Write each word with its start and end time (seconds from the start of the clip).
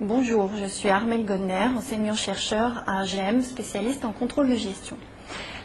Bonjour, 0.00 0.48
je 0.56 0.66
suis 0.66 0.88
Armel 0.90 1.24
Godner, 1.24 1.70
enseignant-chercheur 1.76 2.84
à 2.86 3.04
GEM, 3.04 3.42
spécialiste 3.42 4.04
en 4.04 4.12
contrôle 4.12 4.48
de 4.48 4.54
gestion. 4.54 4.96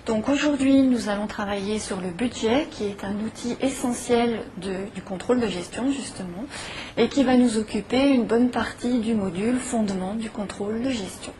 Donc 0.08 0.28
aujourd'hui, 0.28 0.82
nous 0.82 1.08
allons 1.08 1.28
travailler 1.28 1.78
sur 1.78 2.02
le 2.02 2.10
budget, 2.10 2.68
qui 2.72 2.86
est 2.86 3.04
un 3.04 3.14
outil 3.14 3.56
essentiel 3.62 4.40
du 4.58 5.04
contrôle 5.04 5.40
de 5.40 5.46
gestion, 5.46 5.92
justement, 5.92 6.46
et 6.98 7.10
qui 7.10 7.24
va 7.24 7.36
nous 7.38 7.60
occuper 7.60 8.10
une 8.10 8.24
bonne 8.24 8.50
partie 8.50 9.02
du 9.02 9.14
module 9.14 9.60
fondement 9.60 10.16
du 10.16 10.32
contrôle 10.32 10.82
de 10.82 10.90
gestion. 10.90 11.34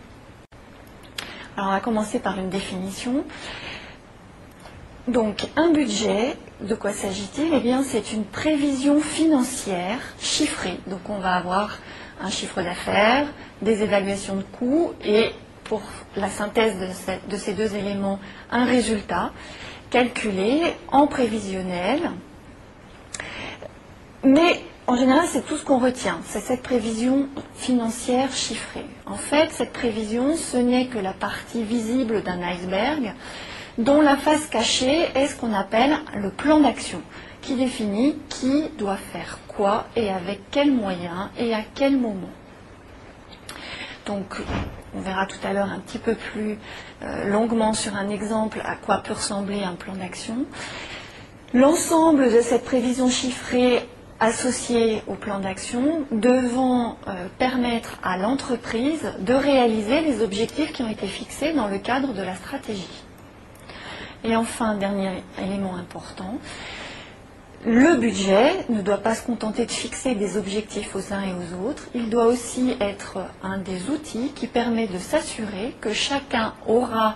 Alors 1.58 1.70
on 1.70 1.74
va 1.74 1.80
commencer 1.80 2.20
par 2.20 2.38
une 2.38 2.52
définition. 2.52 3.24
Donc 5.08 5.48
un 5.56 5.72
budget, 5.72 6.38
de 6.62 6.76
quoi 6.76 6.94
s'agit-il? 6.94 7.56
Eh 7.56 7.60
bien 7.60 7.82
c'est 7.82 8.14
une 8.14 8.24
prévision 8.24 9.00
financière 9.00 10.00
chiffrée. 10.20 10.80
Donc 10.86 11.10
on 11.10 11.18
va 11.18 11.34
avoir 11.34 11.80
un 12.24 12.30
chiffre 12.30 12.62
d'affaires, 12.62 13.28
des 13.62 13.84
évaluations 13.84 14.38
de 14.38 14.44
coûts 14.44 14.94
et 15.04 15.32
pour 15.66 15.82
la 16.16 16.30
synthèse 16.30 16.76
de, 17.30 17.38
ces 17.38 17.54
deux 17.54 17.76
éléments, 17.76 18.20
un 18.50 18.66
résultat 18.66 19.32
calculé 19.90 20.62
en 20.92 21.06
prévisionnel. 21.08 22.12
Mais 24.24 24.62
en 24.88 24.96
général, 24.96 25.26
c'est 25.28 25.46
tout 25.46 25.58
ce 25.58 25.66
qu'on 25.66 25.80
retient, 25.80 26.20
c'est 26.26 26.40
cette 26.40 26.64
prévision 26.64 27.28
financière 27.56 28.32
chiffrée. 28.32 28.86
En 29.06 29.16
fait, 29.16 29.52
cette 29.52 29.74
prévision, 29.74 30.36
ce 30.36 30.58
n'est 30.58 30.88
que 30.88 31.00
la 31.00 31.14
partie 31.14 31.64
visible 31.64 32.24
d'un 32.24 32.42
iceberg 32.42 33.14
dont 33.78 34.02
la 34.02 34.16
face 34.16 34.48
cachée 34.48 35.08
est 35.16 35.28
ce 35.28 35.36
qu'on 35.36 35.54
appelle 35.54 35.98
le 36.16 36.30
plan 36.30 36.60
d'action, 36.60 37.02
qui 37.44 37.56
définit 37.56 38.18
qui 38.30 38.70
doit 38.78 38.98
faire 38.98 39.40
quoi 39.48 39.86
et 39.96 40.10
avec 40.10 40.50
quels 40.50 40.72
moyens 40.72 41.30
et 41.38 41.54
à 41.54 41.62
quel 41.76 41.98
moment. 41.98 42.30
Donc, 44.06 44.42
on 44.96 45.02
verra 45.02 45.26
tout 45.28 45.38
à 45.44 45.54
l'heure 45.54 45.70
un 45.70 45.80
petit 45.80 45.98
peu 46.00 46.16
plus 46.16 46.58
euh, 47.04 47.30
longuement 47.30 47.74
sur 47.74 47.96
un 47.96 48.10
exemple 48.10 48.62
à 48.66 48.76
quoi 48.76 48.98
peut 48.98 49.14
ressembler 49.14 49.64
un 49.64 49.76
plan 49.76 49.94
d'action. 49.94 50.46
L'ensemble 51.54 52.32
de 52.32 52.42
cette 52.42 52.66
prévision 52.66 53.10
chiffrée 53.10 53.88
associée 54.20 55.04
au 55.08 55.16
plan 55.16 55.40
d'action 55.40 56.06
devant 56.12 56.98
euh, 57.08 57.28
permettre 57.38 57.98
à 58.04 58.18
l'entreprise 58.18 59.04
de 59.20 59.34
réaliser 59.34 60.02
les 60.02 60.22
objectifs 60.22 60.72
qui 60.74 60.82
ont 60.82 60.90
été 60.90 61.08
fixés 61.08 61.54
dans 61.54 61.68
le 61.68 61.78
cadre 61.78 62.14
de 62.14 62.22
la 62.22 62.36
stratégie. 62.36 63.04
Et 64.24 64.36
enfin, 64.36 64.76
dernier 64.76 65.12
élément 65.38 65.76
important, 65.76 66.38
le 67.66 67.96
budget 67.96 68.66
ne 68.68 68.82
doit 68.82 68.98
pas 68.98 69.16
se 69.16 69.26
contenter 69.26 69.66
de 69.66 69.72
fixer 69.72 70.16
des 70.16 70.36
objectifs 70.36 70.96
aux 70.96 71.14
uns 71.14 71.22
et 71.22 71.34
aux 71.34 71.70
autres, 71.70 71.88
il 71.96 72.10
doit 72.10 72.26
aussi 72.26 72.76
être 72.82 73.20
un 73.42 73.58
des 73.58 73.90
outils 73.90 74.34
qui 74.36 74.48
permet 74.48 74.88
de 74.88 74.98
s'assurer 74.98 75.74
que 75.80 75.94
chacun 75.94 76.54
aura, 76.68 77.16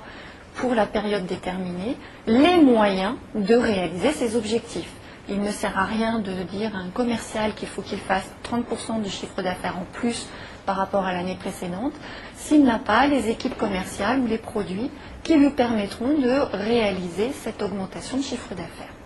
pour 0.56 0.74
la 0.74 0.86
période 0.86 1.26
déterminée, 1.26 1.98
les 2.28 2.58
moyens 2.62 3.16
de 3.36 3.56
réaliser 3.56 4.14
ses 4.14 4.38
objectifs. 4.38 4.90
Il 5.28 5.42
ne 5.42 5.52
sert 5.52 5.78
à 5.78 5.84
rien 5.84 6.20
de 6.20 6.32
dire 6.44 6.74
à 6.74 6.80
un 6.80 6.90
commercial 6.90 7.54
qu'il 7.54 7.68
faut 7.68 7.82
qu'il 7.82 8.00
fasse 8.00 8.30
30% 8.50 9.04
de 9.04 9.10
chiffre 9.10 9.42
d'affaires 9.42 9.78
en 9.78 9.86
plus 9.92 10.28
par 10.66 10.78
rapport 10.78 11.06
à 11.06 11.12
l'année 11.12 11.36
précédente 11.36 11.94
s'il 12.38 12.64
n'a 12.64 12.80
pas 12.80 13.08
les 13.08 13.30
équipes 13.30 13.58
commerciales 13.58 14.22
ou 14.22 14.28
les 14.28 14.38
produits 14.38 14.90
qui 15.24 15.36
lui 15.36 15.50
permettront 15.50 16.18
de 16.18 16.56
réaliser 16.56 17.34
cette 17.34 17.62
augmentation 17.62 18.18
de 18.18 18.24
chiffre 18.24 18.56
d'affaires. 18.56 18.97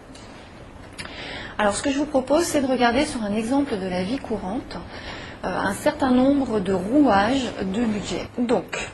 Alors 1.62 1.76
ce 1.76 1.84
que 1.84 1.92
je 1.92 2.00
vous 2.00 2.08
propose, 2.08 2.46
c'est 2.46 2.62
de 2.62 2.66
regarder 2.66 3.06
sur 3.06 3.22
un 3.22 3.36
exemple 3.36 3.78
de 3.78 3.86
la 3.86 4.02
vie 4.02 4.18
courante 4.18 4.78
euh, 5.44 5.48
un 5.48 5.76
certain 5.76 6.10
nombre 6.10 6.60
de 6.60 6.74
rouages 6.74 7.52
de 7.62 7.86
budget. 7.86 8.28
Donc, 8.40 8.90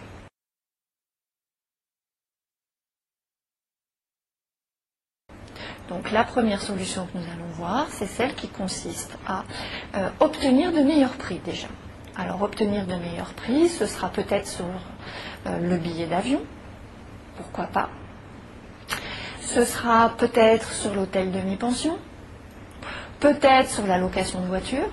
Donc 5.88 6.12
la 6.12 6.26
première 6.26 6.62
solution 6.62 7.06
que 7.06 7.18
nous 7.18 7.24
allons 7.24 7.50
voir, 7.54 7.88
c'est 7.90 8.06
celle 8.06 8.36
qui 8.36 8.50
consiste 8.50 9.18
à 9.26 9.46
euh, 9.96 10.10
obtenir 10.20 10.74
de 10.74 10.82
meilleurs 10.82 11.16
prix 11.16 11.40
déjà. 11.46 11.70
Alors 12.18 12.42
obtenir 12.42 12.86
de 12.86 12.96
meilleurs 12.96 13.34
prix, 13.34 13.70
ce 13.70 13.86
sera 13.86 14.10
peut-être 14.10 14.46
sur 14.46 14.66
euh, 15.46 15.58
le 15.60 15.78
billet 15.78 16.08
d'avion, 16.08 16.42
pourquoi 17.38 17.68
pas? 17.68 17.90
Ce 19.40 19.64
sera 19.64 20.10
peut-être 20.18 20.74
sur 20.74 20.94
l'hôtel 20.94 21.32
de 21.32 21.40
mi-pension, 21.40 21.98
peut-être 23.20 23.70
sur 23.70 23.86
la 23.88 23.98
location 23.98 24.42
de 24.42 24.48
voiture. 24.48 24.88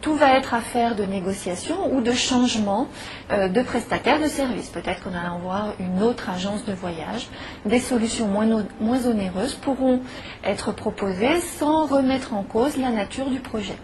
Tout 0.00 0.14
va 0.14 0.34
être 0.36 0.54
affaire 0.54 0.94
de 0.94 1.02
négociation 1.04 1.92
ou 1.92 2.00
de 2.00 2.12
changement 2.12 2.86
euh, 3.32 3.48
de 3.48 3.62
prestataire 3.62 4.20
de 4.20 4.28
service. 4.28 4.68
Peut-être 4.68 5.02
qu'on 5.02 5.10
allait 5.10 5.42
voir 5.42 5.74
une 5.80 6.02
autre 6.02 6.30
agence 6.30 6.64
de 6.64 6.72
voyage. 6.72 7.28
Des 7.66 7.80
solutions 7.80 8.28
moins 8.28 9.06
onéreuses 9.06 9.54
pourront 9.54 10.00
être 10.44 10.70
proposées 10.70 11.40
sans 11.40 11.86
remettre 11.86 12.32
en 12.34 12.44
cause 12.44 12.76
la 12.76 12.90
nature 12.90 13.28
du 13.28 13.40
projet. 13.40 13.76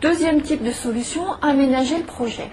Deuxième 0.00 0.42
type 0.42 0.64
de 0.64 0.72
solution, 0.72 1.24
aménager 1.42 1.98
le 1.98 2.04
projet. 2.04 2.50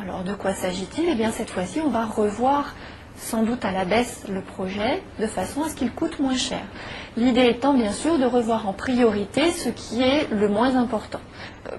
Alors 0.00 0.22
de 0.22 0.34
quoi 0.34 0.54
s'agit-il? 0.54 1.08
Eh 1.08 1.14
bien 1.14 1.32
cette 1.32 1.50
fois-ci, 1.50 1.80
on 1.80 1.88
va 1.88 2.04
revoir 2.04 2.74
sans 3.16 3.42
doute 3.42 3.64
à 3.64 3.72
la 3.72 3.84
baisse 3.84 4.24
le 4.28 4.42
projet 4.42 5.02
de 5.18 5.26
façon 5.26 5.62
à 5.62 5.68
ce 5.68 5.74
qu'il 5.74 5.90
coûte 5.92 6.20
moins 6.20 6.36
cher. 6.36 6.62
L'idée 7.16 7.46
étant 7.46 7.74
bien 7.74 7.90
sûr 7.90 8.18
de 8.18 8.24
revoir 8.24 8.68
en 8.68 8.72
priorité 8.72 9.50
ce 9.50 9.68
qui 9.68 10.00
est 10.00 10.28
le 10.30 10.46
moins 10.46 10.76
important. 10.76 11.18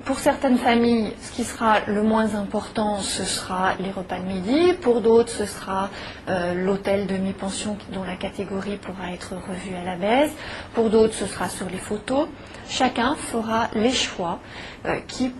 Pour 0.03 0.19
certaines 0.19 0.58
familles, 0.58 1.14
ce 1.22 1.31
qui 1.31 1.46
sera 1.46 1.80
le 1.88 2.03
moins 2.03 2.36
important, 2.36 3.00
ce 3.00 3.24
sera 3.24 3.75
les 3.80 3.92
repas 3.92 4.19
de 4.19 4.25
midi. 4.25 4.74
Pour 4.81 5.00
d'autres, 5.00 5.31
ce 5.31 5.46
sera 5.46 5.90
euh, 6.28 6.53
l'hôtel 6.53 7.08
de 7.08 7.16
mi-pension 7.16 7.78
dont 7.94 8.03
la 8.03 8.18
catégorie 8.18 8.75
pourra 8.75 9.14
être 9.14 9.34
revue 9.36 9.74
à 9.74 9.86
la 9.86 9.96
baisse. 9.96 10.31
Pour 10.74 10.90
d'autres, 10.90 11.14
ce 11.14 11.25
sera 11.25 11.48
sur 11.48 11.69
les 11.69 11.78
photos. 11.78 12.28
Chacun 12.68 13.16
fera 13.16 13.69
les 13.74 13.92
choix 13.92 14.40
euh, 14.86 14.98
qui 15.08 15.34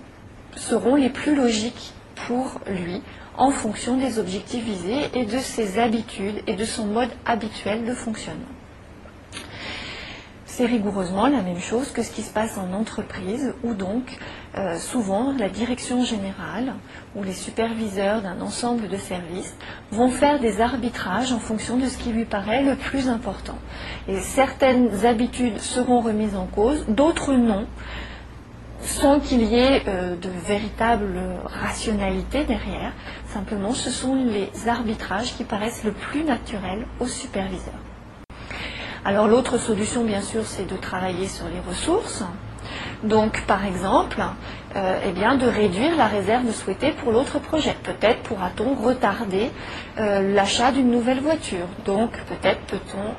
seront 0.56 0.96
les 0.96 1.10
plus 1.10 1.36
logiques 1.36 1.92
pour 2.28 2.62
lui 2.66 3.02
en 3.38 3.52
fonction 3.52 3.98
des 3.98 4.20
objectifs 4.20 4.64
visés 4.64 5.10
et 5.16 5.26
de 5.26 5.40
ses 5.40 5.80
habitudes 5.80 6.44
et 6.48 6.56
de 6.56 6.66
son 6.66 6.86
mode 6.86 7.10
habituel 7.26 7.84
de 7.84 7.94
fonctionnement. 7.94 8.61
C'est 10.62 10.68
rigoureusement 10.68 11.26
la 11.26 11.42
même 11.42 11.60
chose 11.60 11.90
que 11.90 12.04
ce 12.04 12.12
qui 12.12 12.22
se 12.22 12.32
passe 12.32 12.56
en 12.56 12.72
entreprise, 12.72 13.56
où 13.64 13.74
donc 13.74 14.20
euh, 14.56 14.78
souvent 14.78 15.34
la 15.36 15.50
direction 15.50 16.04
générale 16.04 16.76
ou 17.16 17.24
les 17.24 17.34
superviseurs 17.34 18.22
d'un 18.22 18.40
ensemble 18.42 18.88
de 18.88 18.98
services 18.98 19.56
vont 19.92 20.10
faire 20.10 20.40
des 20.40 20.62
arbitrages 20.62 21.32
en 21.32 21.40
fonction 21.40 21.78
de 21.78 21.88
ce 21.88 21.98
qui 21.98 22.12
lui 22.12 22.26
paraît 22.26 22.62
le 22.62 22.76
plus 22.76 23.10
important. 23.10 23.58
Et 24.08 24.20
certaines 24.20 25.04
habitudes 25.04 25.58
seront 25.58 26.00
remises 26.00 26.36
en 26.36 26.46
cause, 26.46 26.86
d'autres 26.88 27.34
non, 27.34 27.66
sans 28.82 29.20
qu'il 29.20 29.42
y 29.42 29.56
ait 29.56 29.82
euh, 29.88 30.16
de 30.16 30.30
véritable 30.46 31.20
rationalité 31.44 32.44
derrière. 32.44 32.94
Simplement, 33.30 33.74
ce 33.74 33.90
sont 33.90 34.14
les 34.14 34.52
arbitrages 34.70 35.36
qui 35.36 35.44
paraissent 35.44 35.84
le 35.84 35.92
plus 35.92 36.24
naturels 36.24 36.86
aux 37.00 37.08
superviseurs. 37.08 37.82
Alors 39.04 39.28
l'autre 39.28 39.58
solution, 39.58 40.04
bien 40.04 40.22
sûr, 40.22 40.44
c'est 40.46 40.68
de 40.68 40.78
travailler 40.78 41.28
sur 41.28 41.46
les 41.48 41.60
ressources. 41.68 42.24
Donc, 43.04 43.42
par 43.48 43.66
exemple, 43.66 44.22
euh, 44.76 45.00
eh 45.04 45.38
de 45.38 45.48
réduire 45.48 45.96
la 45.98 46.06
réserve 46.06 46.52
souhaitée 46.52 46.92
pour 46.92 47.12
l'autre 47.12 47.40
projet. 47.40 47.76
Peut-être 47.82 48.22
pourra-t-on 48.22 48.76
retarder 48.76 49.50
euh, 49.98 50.34
l'achat 50.36 50.72
d'une 50.72 50.92
nouvelle 50.92 51.20
voiture. 51.20 51.66
Donc, 51.86 52.12
peut-être 52.30 52.62
peut-on 52.68 53.16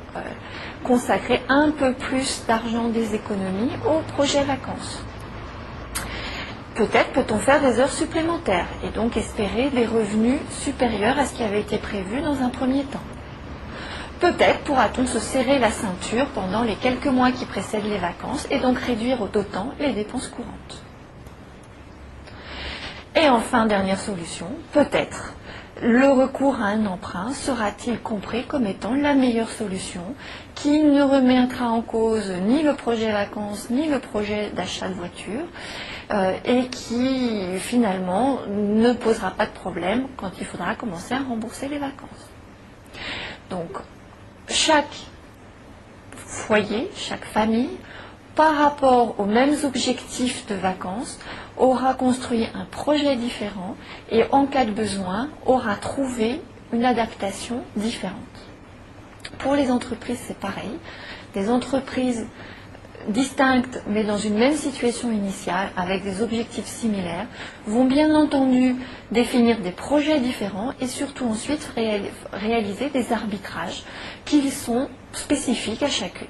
consacrer 0.83 1.41
un 1.49 1.71
peu 1.71 1.93
plus 1.93 2.45
d'argent 2.47 2.87
des 2.87 3.15
économies 3.15 3.71
au 3.85 3.99
projet 4.13 4.43
vacances. 4.43 5.03
Peut-être 6.75 7.11
peut-on 7.11 7.37
faire 7.37 7.61
des 7.61 7.79
heures 7.79 7.91
supplémentaires 7.91 8.67
et 8.83 8.89
donc 8.89 9.15
espérer 9.15 9.69
des 9.69 9.85
revenus 9.85 10.39
supérieurs 10.49 11.19
à 11.19 11.25
ce 11.25 11.35
qui 11.35 11.43
avait 11.43 11.61
été 11.61 11.77
prévu 11.77 12.21
dans 12.21 12.41
un 12.41 12.49
premier 12.49 12.83
temps. 12.83 13.12
Peut-être 14.23 14.59
pourra-t-on 14.59 15.05
se 15.05 15.19
serrer 15.19 15.59
la 15.59 15.69
ceinture 15.69 16.27
pendant 16.27 16.63
les 16.63 16.75
quelques 16.75 17.07
mois 17.07 17.33
qui 17.33 17.43
précèdent 17.45 17.89
les 17.89 17.97
vacances 17.97 18.47
et 18.49 18.57
donc 18.57 18.79
réduire 18.79 19.27
d'autant 19.27 19.73
les 19.81 19.91
dépenses 19.91 20.29
courantes. 20.29 20.81
Et 23.17 23.27
enfin, 23.27 23.65
dernière 23.65 23.99
solution, 23.99 24.47
peut-être 24.71 25.33
le 25.81 26.07
recours 26.07 26.55
à 26.61 26.67
un 26.67 26.85
emprunt 26.85 27.33
sera-t-il 27.33 27.99
compris 27.99 28.45
comme 28.45 28.65
étant 28.65 28.95
la 28.95 29.13
meilleure 29.13 29.49
solution 29.49 30.15
qui 30.55 30.81
ne 30.83 31.01
remettra 31.01 31.67
en 31.67 31.81
cause 31.81 32.31
ni 32.45 32.63
le 32.63 32.75
projet 32.75 33.11
vacances 33.11 33.69
ni 33.71 33.89
le 33.89 33.99
projet 33.99 34.51
d'achat 34.55 34.87
de 34.87 34.93
voiture 34.93 35.43
euh, 36.11 36.31
et 36.45 36.67
qui 36.67 37.57
finalement 37.57 38.39
ne 38.47 38.93
posera 38.93 39.31
pas 39.31 39.47
de 39.47 39.51
problème 39.51 40.07
quand 40.15 40.31
il 40.39 40.45
faudra 40.45 40.75
commencer 40.75 41.13
à 41.13 41.19
rembourser 41.19 41.67
les 41.67 41.79
vacances. 41.79 42.29
Donc 43.49 43.67
chaque 44.47 44.95
foyer, 46.15 46.89
chaque 46.95 47.25
famille 47.25 47.69
par 48.35 48.55
rapport 48.55 49.19
aux 49.19 49.25
mêmes 49.25 49.55
objectifs 49.63 50.47
de 50.47 50.55
vacances, 50.55 51.19
aura 51.57 51.93
construit 51.93 52.47
un 52.55 52.65
projet 52.65 53.15
différent 53.15 53.75
et 54.11 54.23
en 54.31 54.47
cas 54.47 54.65
de 54.65 54.71
besoin 54.71 55.29
aura 55.45 55.75
trouvé 55.75 56.41
une 56.71 56.83
adaptation 56.83 57.61
différente. 57.75 58.15
Pour 59.37 59.53
les 59.53 59.69
entreprises, 59.69 60.19
c'est 60.25 60.37
pareil. 60.39 60.71
Des 61.35 61.49
entreprises 61.49 62.25
distinctes 63.07 63.81
mais 63.87 64.03
dans 64.03 64.17
une 64.17 64.37
même 64.37 64.55
situation 64.55 65.11
initiale 65.11 65.69
avec 65.77 66.03
des 66.03 66.21
objectifs 66.21 66.65
similaires 66.65 67.27
vont 67.65 67.85
bien 67.85 68.13
entendu 68.15 68.75
définir 69.11 69.59
des 69.59 69.71
projets 69.71 70.19
différents 70.19 70.73
et 70.79 70.87
surtout 70.87 71.25
ensuite 71.25 71.71
réaliser 72.33 72.89
des 72.89 73.11
arbitrages 73.11 73.83
qui 74.25 74.49
sont 74.49 74.89
spécifiques 75.11 75.83
à 75.83 75.89
chacune. 75.89 76.27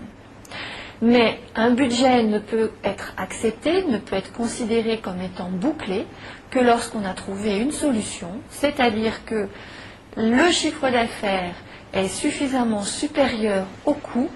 Mais 1.02 1.40
un 1.56 1.72
budget 1.72 2.24
ne 2.24 2.40
peut 2.40 2.72
être 2.84 3.14
accepté, 3.18 3.84
ne 3.84 3.98
peut 3.98 4.16
être 4.16 4.32
considéré 4.32 5.00
comme 5.00 5.22
étant 5.22 5.50
bouclé 5.50 6.06
que 6.50 6.60
lorsqu'on 6.60 7.04
a 7.04 7.14
trouvé 7.14 7.60
une 7.60 7.72
solution, 7.72 8.30
c'est-à-dire 8.50 9.26
que 9.26 9.50
le 10.16 10.52
chiffre 10.52 10.90
d'affaires 10.90 11.56
est 11.94 12.08
suffisamment 12.08 12.84
supérieur 12.84 13.66
au 13.86 13.94
coût 13.94 14.30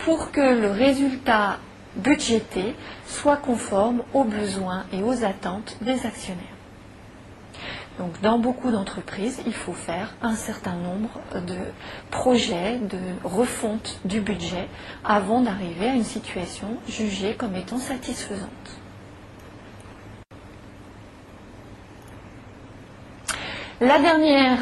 pour 0.00 0.32
que 0.32 0.40
le 0.40 0.70
résultat 0.70 1.58
budgété 1.96 2.74
soit 3.06 3.36
conforme 3.36 4.02
aux 4.12 4.24
besoins 4.24 4.84
et 4.92 5.02
aux 5.02 5.24
attentes 5.24 5.76
des 5.80 6.06
actionnaires. 6.06 6.46
Donc, 7.98 8.20
dans 8.22 8.38
beaucoup 8.38 8.70
d'entreprises, 8.70 9.42
il 9.46 9.52
faut 9.52 9.74
faire 9.74 10.14
un 10.22 10.34
certain 10.34 10.74
nombre 10.74 11.20
de 11.46 11.58
projets 12.10 12.78
de 12.78 12.98
refonte 13.22 14.00
du 14.06 14.20
budget 14.20 14.68
avant 15.04 15.42
d'arriver 15.42 15.90
à 15.90 15.94
une 15.94 16.04
situation 16.04 16.78
jugée 16.88 17.34
comme 17.34 17.54
étant 17.54 17.78
satisfaisante. 17.78 18.48
La 23.80 23.98
dernière 23.98 24.58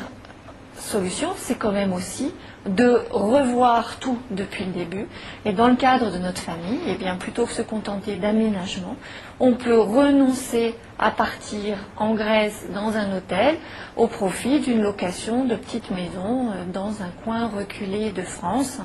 solution, 0.77 1.31
c'est 1.37 1.55
quand 1.55 1.73
même 1.73 1.93
aussi 1.93 2.33
de 2.67 3.01
revoir 3.11 3.99
tout 4.01 4.19
depuis 4.31 4.65
le 4.65 4.73
début. 4.73 5.07
Et 5.45 5.53
dans 5.53 5.69
le 5.69 5.77
cadre 5.77 6.11
de 6.11 6.19
notre 6.19 6.41
famille, 6.41 6.81
eh 6.89 6.95
bien, 6.95 7.17
plutôt 7.17 7.47
que 7.47 7.53
se 7.53 7.63
contenter 7.63 8.17
d'aménagement, 8.17 8.97
on 9.39 9.55
peut 9.55 9.79
renoncer 9.79 10.75
à 10.99 11.11
partir 11.11 11.79
en 11.97 12.15
Grèce 12.15 12.67
dans 12.75 12.97
un 12.97 13.17
hôtel 13.17 13.57
au 13.97 14.07
profit 14.07 14.61
d'une 14.61 14.83
location 14.83 15.45
de 15.45 15.57
petite 15.57 15.91
maison 15.91 16.51
euh, 16.51 16.65
dans 16.73 17.03
un 17.03 17.11
coin 17.25 17.49
reculé 17.49 18.11
de 18.11 18.23
France. 18.23 18.81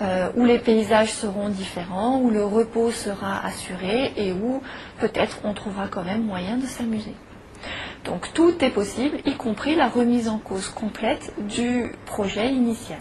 Euh, 0.00 0.28
où 0.34 0.44
les 0.44 0.58
paysages 0.58 1.12
seront 1.12 1.48
différents, 1.48 2.18
où 2.18 2.28
le 2.28 2.44
repos 2.44 2.90
sera 2.90 3.46
assuré 3.46 4.12
et 4.16 4.32
où 4.32 4.60
peut-être 4.98 5.38
on 5.44 5.54
trouvera 5.54 5.86
quand 5.86 6.02
même 6.02 6.24
moyen 6.24 6.56
de 6.56 6.66
s'amuser. 6.66 7.14
Donc 8.04 8.32
tout 8.34 8.62
est 8.62 8.70
possible, 8.70 9.18
y 9.24 9.34
compris 9.34 9.74
la 9.74 9.88
remise 9.88 10.28
en 10.28 10.38
cause 10.38 10.68
complète 10.68 11.32
du 11.48 11.92
projet 12.04 12.52
initial. 12.52 13.00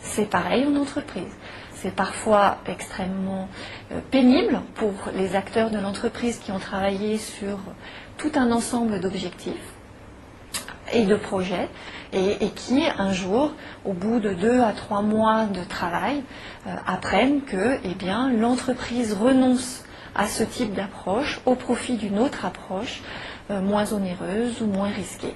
C'est 0.00 0.28
pareil 0.28 0.64
en 0.66 0.76
entreprise. 0.76 1.32
C'est 1.72 1.94
parfois 1.94 2.58
extrêmement 2.66 3.48
euh, 3.92 4.00
pénible 4.10 4.62
pour 4.74 4.92
les 5.14 5.34
acteurs 5.34 5.70
de 5.70 5.78
l'entreprise 5.78 6.38
qui 6.38 6.52
ont 6.52 6.58
travaillé 6.58 7.18
sur 7.18 7.58
tout 8.16 8.30
un 8.36 8.52
ensemble 8.52 9.00
d'objectifs 9.00 9.74
et 10.92 11.04
de 11.04 11.16
projets 11.16 11.68
et, 12.12 12.48
qui 12.50 12.84
un 12.96 13.12
jour, 13.12 13.52
au 13.84 13.92
bout 13.92 14.20
de 14.20 14.32
deux 14.34 14.60
à 14.60 14.72
trois 14.72 15.02
mois 15.02 15.46
de 15.46 15.64
travail, 15.64 16.22
euh, 16.66 16.74
apprennent 16.86 17.42
que 17.42 17.80
eh 17.82 18.38
l'entreprise 18.38 19.12
renonce 19.14 19.82
à 20.14 20.28
ce 20.28 20.44
type 20.44 20.74
d'approche 20.74 21.40
au 21.44 21.56
profit 21.56 21.96
d'une 21.96 22.20
autre 22.20 22.44
approche 22.44 23.02
moins 23.50 23.92
onéreuse 23.92 24.62
ou 24.62 24.66
moins 24.66 24.88
risquée. 24.88 25.34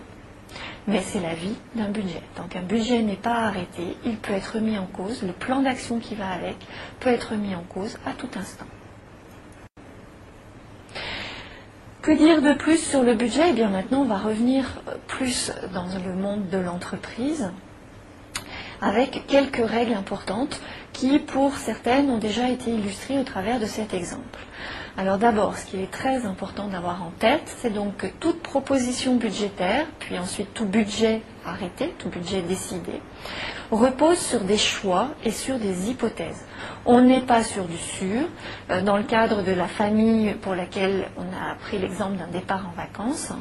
Mais 0.86 1.02
c'est 1.02 1.20
la 1.20 1.34
vie 1.34 1.54
d'un 1.74 1.88
budget. 1.88 2.22
Donc 2.36 2.56
un 2.56 2.62
budget 2.62 3.02
n'est 3.02 3.16
pas 3.16 3.34
arrêté, 3.34 3.96
il 4.04 4.16
peut 4.16 4.32
être 4.32 4.58
mis 4.58 4.78
en 4.78 4.86
cause, 4.86 5.22
le 5.22 5.32
plan 5.32 5.60
d'action 5.60 5.98
qui 5.98 6.14
va 6.14 6.30
avec 6.30 6.56
peut 7.00 7.10
être 7.10 7.34
mis 7.34 7.54
en 7.54 7.62
cause 7.62 7.98
à 8.06 8.12
tout 8.12 8.30
instant. 8.36 8.66
Que 12.00 12.12
dire 12.12 12.40
de 12.40 12.54
plus 12.54 12.78
sur 12.78 13.02
le 13.02 13.14
budget? 13.14 13.50
Eh 13.50 13.52
bien 13.52 13.68
maintenant 13.68 14.00
on 14.00 14.06
va 14.06 14.16
revenir 14.16 14.64
euh, 14.88 14.94
plus 15.06 15.52
dans 15.74 15.86
le 16.02 16.14
monde 16.14 16.48
de 16.48 16.56
l'entreprise 16.56 17.50
avec 18.80 19.26
quelques 19.26 19.68
règles 19.68 19.94
importantes 19.94 20.60
qui, 20.92 21.18
pour 21.18 21.56
certaines, 21.56 22.10
ont 22.10 22.18
déjà 22.18 22.48
été 22.48 22.70
illustrées 22.70 23.18
au 23.18 23.24
travers 23.24 23.60
de 23.60 23.66
cet 23.66 23.92
exemple. 23.92 24.38
Alors 24.98 25.16
d'abord, 25.16 25.56
ce 25.56 25.64
qui 25.64 25.80
est 25.80 25.92
très 25.92 26.26
important 26.26 26.66
d'avoir 26.66 27.04
en 27.04 27.12
tête, 27.20 27.54
c'est 27.58 27.72
donc 27.72 27.98
que 27.98 28.08
toute 28.18 28.42
proposition 28.42 29.14
budgétaire, 29.14 29.86
puis 30.00 30.18
ensuite 30.18 30.52
tout 30.54 30.64
budget 30.64 31.22
arrêté, 31.46 31.94
tout 31.98 32.08
budget 32.08 32.42
décidé, 32.42 33.00
repose 33.70 34.18
sur 34.18 34.40
des 34.40 34.56
choix 34.56 35.08
et 35.24 35.30
sur 35.30 35.58
des 35.58 35.90
hypothèses. 35.90 36.44
On 36.86 37.00
n'est 37.00 37.20
pas 37.20 37.44
sur 37.44 37.64
du 37.64 37.76
sûr. 37.76 38.22
Euh, 38.70 38.80
dans 38.82 38.96
le 38.96 39.02
cadre 39.02 39.42
de 39.42 39.52
la 39.52 39.66
famille 39.66 40.34
pour 40.34 40.54
laquelle 40.54 41.08
on 41.16 41.22
a 41.22 41.54
pris 41.56 41.78
l'exemple 41.78 42.16
d'un 42.16 42.28
départ 42.28 42.66
en 42.66 42.76
vacances, 42.76 43.32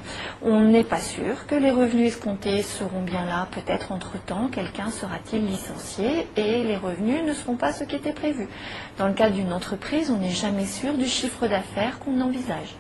on 0.42 0.62
n'est 0.62 0.84
pas 0.84 1.00
sûr 1.00 1.46
que 1.48 1.56
les 1.56 1.72
revenus 1.72 2.08
escomptés 2.08 2.62
seront 2.62 3.02
bien 3.02 3.26
là. 3.26 3.48
Peut-être 3.52 3.92
entre-temps, 3.92 4.50
quelqu'un 4.50 4.90
sera-t-il 4.90 5.46
licencié 5.46 6.28
et 6.36 6.64
les 6.64 6.78
revenus 6.78 7.24
ne 7.24 7.34
seront 7.34 7.56
pas 7.56 7.72
ce 7.72 7.84
qui 7.84 7.96
était 7.96 8.14
prévu. 8.14 8.48
Dans 8.98 9.08
le 9.08 9.14
cadre 9.14 9.36
d'une 9.36 9.54
entreprise, 9.54 10.12
on 10.12 10.18
n'est 10.18 10.30
jamais 10.30 10.66
sûr 10.66 10.94
du 10.94 11.06
chiffre 11.06 11.48
d'affaires 11.48 12.00
qu'on 12.00 12.20
envisage. 12.22 12.76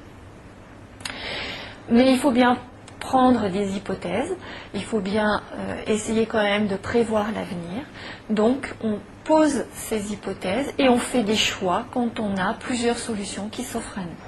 Mais 1.89 2.11
il 2.11 2.19
faut 2.19 2.31
bien 2.31 2.57
prendre 2.99 3.49
des 3.49 3.75
hypothèses, 3.75 4.35
il 4.73 4.83
faut 4.83 4.99
bien 4.99 5.41
euh, 5.53 5.81
essayer 5.87 6.25
quand 6.25 6.41
même 6.41 6.67
de 6.67 6.75
prévoir 6.75 7.27
l'avenir. 7.31 7.83
Donc 8.29 8.73
on 8.83 8.99
pose 9.23 9.65
ces 9.73 10.13
hypothèses 10.13 10.73
et 10.77 10.89
on 10.89 10.97
fait 10.97 11.23
des 11.23 11.35
choix 11.35 11.85
quand 11.91 12.19
on 12.19 12.37
a 12.37 12.53
plusieurs 12.53 12.97
solutions 12.97 13.49
qui 13.49 13.63
s'offrent 13.63 13.99
à 13.99 14.01
nous. 14.01 14.27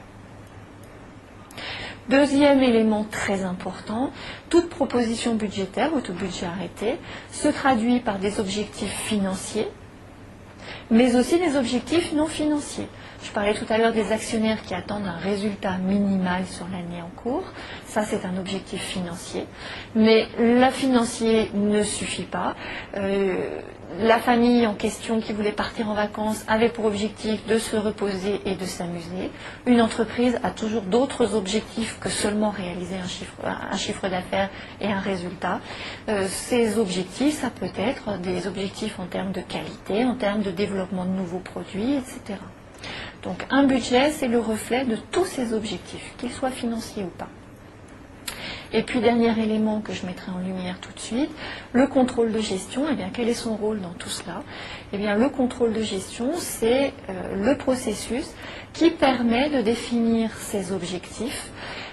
Deuxième 2.10 2.64
élément 2.64 3.06
très 3.10 3.44
important, 3.44 4.12
toute 4.50 4.68
proposition 4.68 5.36
budgétaire 5.36 5.94
ou 5.94 6.02
tout 6.02 6.14
budget 6.14 6.48
arrêté 6.48 6.98
se 7.32 7.48
traduit 7.50 8.00
par 8.00 8.18
des 8.18 8.40
objectifs 8.40 8.92
financiers, 8.92 9.68
mais 10.90 11.16
aussi 11.16 11.38
des 11.38 11.56
objectifs 11.56 12.12
non 12.14 12.26
financiers. 12.26 12.88
Je 13.22 13.32
parlais 13.32 13.54
tout 13.54 13.66
à 13.70 13.78
l'heure 13.78 13.92
des 13.94 14.12
actionnaires 14.12 14.62
qui 14.64 14.74
attendent 14.74 15.08
un 15.08 15.18
résultat 15.18 15.78
minimal 15.78 16.46
sur 16.46 16.66
l'année 16.70 17.02
en 17.02 17.10
cours. 17.22 17.44
Ça, 17.86 18.04
c'est 18.04 18.26
un 18.26 18.38
objectif 18.38 18.82
financier. 18.82 19.46
Mais 19.94 20.28
la 20.40 20.72
financier 20.72 21.52
ne 21.54 21.84
suffit 21.84 22.24
pas. 22.24 22.56
Euh, 22.96 23.60
la 24.00 24.20
famille 24.20 24.66
en 24.68 24.76
question 24.76 25.20
qui 25.20 25.34
voulait 25.34 25.52
partir 25.52 25.90
en 25.90 25.96
vacances 25.96 26.46
avait 26.48 26.70
pour 26.70 26.86
objectif 26.86 27.46
de 27.48 27.58
se 27.58 27.76
reposer 27.76 28.40
et 28.46 28.56
de 28.56 28.66
s'amuser. 28.66 29.32
Une 29.66 29.82
entreprise 29.82 30.40
a 30.44 30.52
toujours 30.52 30.84
d'autres 30.84 31.36
objectifs 31.36 32.00
que 32.00 32.10
seulement 32.10 32.52
réaliser 32.52 32.96
un 32.96 33.08
chiffre, 33.78 34.08
d'affaires 34.08 34.50
et 34.80 34.88
un 34.88 35.00
résultat. 35.00 35.60
Euh, 36.08 36.28
ces 36.28 36.78
objectifs, 36.78 37.42
ça 37.42 37.50
peut 37.50 37.72
être 37.78 38.18
des 38.20 38.48
objectifs 38.48 39.00
en 39.00 39.06
termes 39.06 39.32
de 39.32 39.42
qualité, 39.42 40.06
en 40.06 40.16
termes 40.16 40.42
de 40.42 40.52
développement 40.52 41.06
de 41.06 41.12
nouveaux 41.12 41.40
produits, 41.40 41.96
etc. 41.96 42.40
Donc 43.24 43.46
un 43.50 43.64
budget, 43.64 44.12
c'est 44.12 44.28
le 44.28 44.40
reflet 44.40 44.86
de 44.86 44.96
tous 45.12 45.26
ces 45.26 45.54
objectifs, 45.54 46.14
qu'ils 46.18 46.32
soient 46.32 46.52
financiers 46.52 47.04
ou 47.04 47.10
pas. 47.18 47.30
Et 48.72 48.84
puis, 48.84 49.00
dernier 49.00 49.38
élément 49.42 49.82
que 49.82 49.94
je 49.94 50.06
mettrai 50.06 50.32
en 50.32 50.38
lumière 50.38 50.80
tout 50.80 50.94
de 50.94 51.00
suite, 51.00 51.32
le 51.74 51.88
contrôle 51.88 52.32
de 52.32 52.40
gestion. 52.40 52.86
Eh 52.92 52.96
bien, 52.96 53.10
quel 53.12 53.28
est 53.28 53.34
son 53.34 53.56
rôle 53.56 53.82
dans 53.82 53.94
tout 53.94 54.10
cela? 54.10 54.44
Eh 54.94 54.98
bien, 54.98 55.16
le 55.16 55.30
contrôle 55.30 55.74
de 55.74 55.82
gestion, 55.82 56.34
c'est 56.38 56.94
euh, 57.10 57.44
le 57.44 57.58
processus 57.58 58.30
qui 58.74 58.92
permet 58.92 59.50
de 59.50 59.62
définir 59.62 60.32
ces 60.38 60.72
objectifs, 60.72 61.50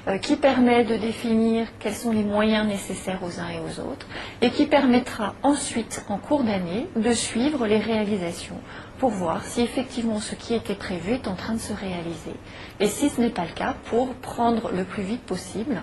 euh, 0.07 0.19
qui 0.19 0.37
permet 0.37 0.85
de 0.85 0.97
définir 0.97 1.67
quels 1.79 1.95
sont 1.95 2.13
les 2.13 2.25
moyens 2.25 2.67
nécessaires 2.67 3.21
aux 3.23 3.41
uns 3.41 3.49
et 3.49 3.59
aux 3.59 3.81
autres, 3.81 4.07
et 4.43 4.51
qui 4.51 4.67
permettra 4.67 5.35
ensuite, 5.43 6.05
en 6.11 6.19
cours 6.19 6.45
d'année, 6.45 6.89
de 6.95 7.13
suivre 7.13 7.67
les 7.67 7.79
réalisations 7.79 8.61
pour 8.99 9.11
voir 9.11 9.45
si 9.45 9.61
effectivement 9.61 10.21
ce 10.21 10.35
qui 10.35 10.55
était 10.55 10.75
prévu 10.75 11.13
est 11.13 11.29
en 11.29 11.35
train 11.35 11.55
de 11.55 11.61
se 11.61 11.73
réaliser. 11.73 12.35
Et 12.81 12.89
si 12.89 13.09
ce 13.09 13.21
n'est 13.21 13.31
pas 13.31 13.45
le 13.45 13.53
cas, 13.53 13.75
pour 13.87 14.15
prendre 14.15 14.71
le 14.73 14.85
plus 14.85 15.03
vite 15.03 15.23
possible 15.23 15.83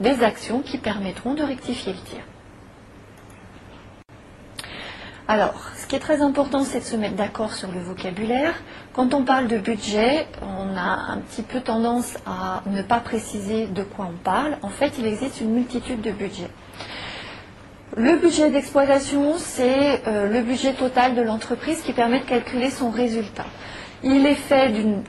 des 0.00 0.22
actions 0.22 0.60
qui 0.60 0.78
permettront 0.78 1.34
de 1.34 1.42
rectifier 1.42 1.92
le 1.92 1.98
tir. 1.98 2.20
Alors, 5.28 5.54
ce 5.76 5.86
qui 5.86 5.94
est 5.94 6.00
très 6.00 6.22
important, 6.22 6.64
c'est 6.64 6.80
de 6.80 6.84
se 6.84 6.96
mettre 6.96 7.14
d'accord 7.14 7.52
sur 7.52 7.70
le 7.70 7.78
vocabulaire. 7.78 8.52
Quand 8.92 9.14
on 9.14 9.22
parle 9.22 9.46
de 9.46 9.58
budget, 9.58 10.26
on 10.42 10.76
a 10.76 11.12
un 11.12 11.18
petit 11.18 11.42
peu 11.42 11.60
tendance 11.60 12.16
à 12.26 12.62
ne 12.66 12.82
pas 12.82 12.98
préciser 12.98 13.68
de 13.68 13.84
quoi 13.84 14.08
on 14.12 14.16
parle. 14.16 14.58
En 14.62 14.70
fait, 14.70 14.94
il 14.98 15.06
existe 15.06 15.40
une 15.40 15.52
multitude 15.52 16.00
de 16.00 16.10
budgets. 16.10 16.50
Le 17.96 18.16
budget 18.18 18.50
d'exploitation, 18.50 19.34
c'est 19.36 20.06
euh, 20.06 20.28
le 20.28 20.42
budget 20.42 20.74
total 20.74 21.16
de 21.16 21.22
l'entreprise 21.22 21.82
qui 21.82 21.92
permet 21.92 22.20
de 22.20 22.24
calculer 22.24 22.70
son 22.70 22.88
résultat. 22.90 23.46
Il 24.04 24.26
est 24.26 24.36
fait 24.36 24.68
d'une 24.70 25.02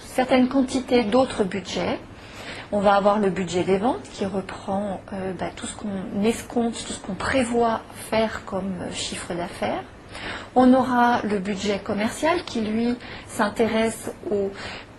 certaine 0.00 0.48
quantité 0.48 1.04
d'autres 1.04 1.44
budgets. 1.44 2.00
On 2.72 2.80
va 2.80 2.94
avoir 2.94 3.20
le 3.20 3.30
budget 3.30 3.62
des 3.62 3.78
ventes 3.78 4.02
qui 4.12 4.26
reprend 4.26 5.00
euh, 5.12 5.32
bah, 5.38 5.50
tout 5.54 5.66
ce 5.66 5.76
qu'on 5.76 6.24
escompte, 6.24 6.84
tout 6.84 6.92
ce 6.92 6.98
qu'on 6.98 7.14
prévoit 7.14 7.82
faire 8.10 8.44
comme 8.44 8.74
chiffre 8.92 9.32
d'affaires. 9.32 9.84
On 10.56 10.74
aura 10.74 11.22
le 11.22 11.38
budget 11.38 11.78
commercial 11.78 12.42
qui, 12.44 12.62
lui, 12.62 12.96
s'intéresse 13.28 14.10
aux 14.28 14.50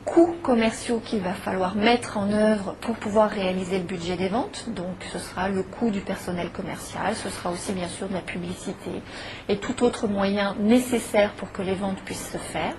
coûts 0.05 0.36
commerciaux 0.43 1.00
qu'il 1.00 1.22
va 1.22 1.33
falloir 1.33 1.75
mettre 1.75 2.17
en 2.17 2.31
œuvre 2.31 2.75
pour 2.81 2.95
pouvoir 2.95 3.29
réaliser 3.29 3.77
le 3.77 3.86
budget 3.86 4.15
des 4.15 4.27
ventes. 4.27 4.65
Donc 4.69 4.95
ce 5.12 5.19
sera 5.19 5.50
le 5.50 5.63
coût 5.63 5.91
du 5.91 6.01
personnel 6.01 6.50
commercial, 6.50 7.15
ce 7.15 7.29
sera 7.29 7.51
aussi 7.51 7.74
bien 7.74 7.88
sûr 7.88 8.07
de 8.07 8.13
la 8.13 8.22
publicité 8.22 8.91
et 9.50 9.57
tout 9.57 9.83
autre 9.83 10.07
moyen 10.07 10.55
nécessaire 10.60 11.31
pour 11.33 11.51
que 11.51 11.62
les 11.62 11.75
ventes 11.75 12.00
puissent 12.05 12.31
se 12.31 12.38
faire. 12.38 12.74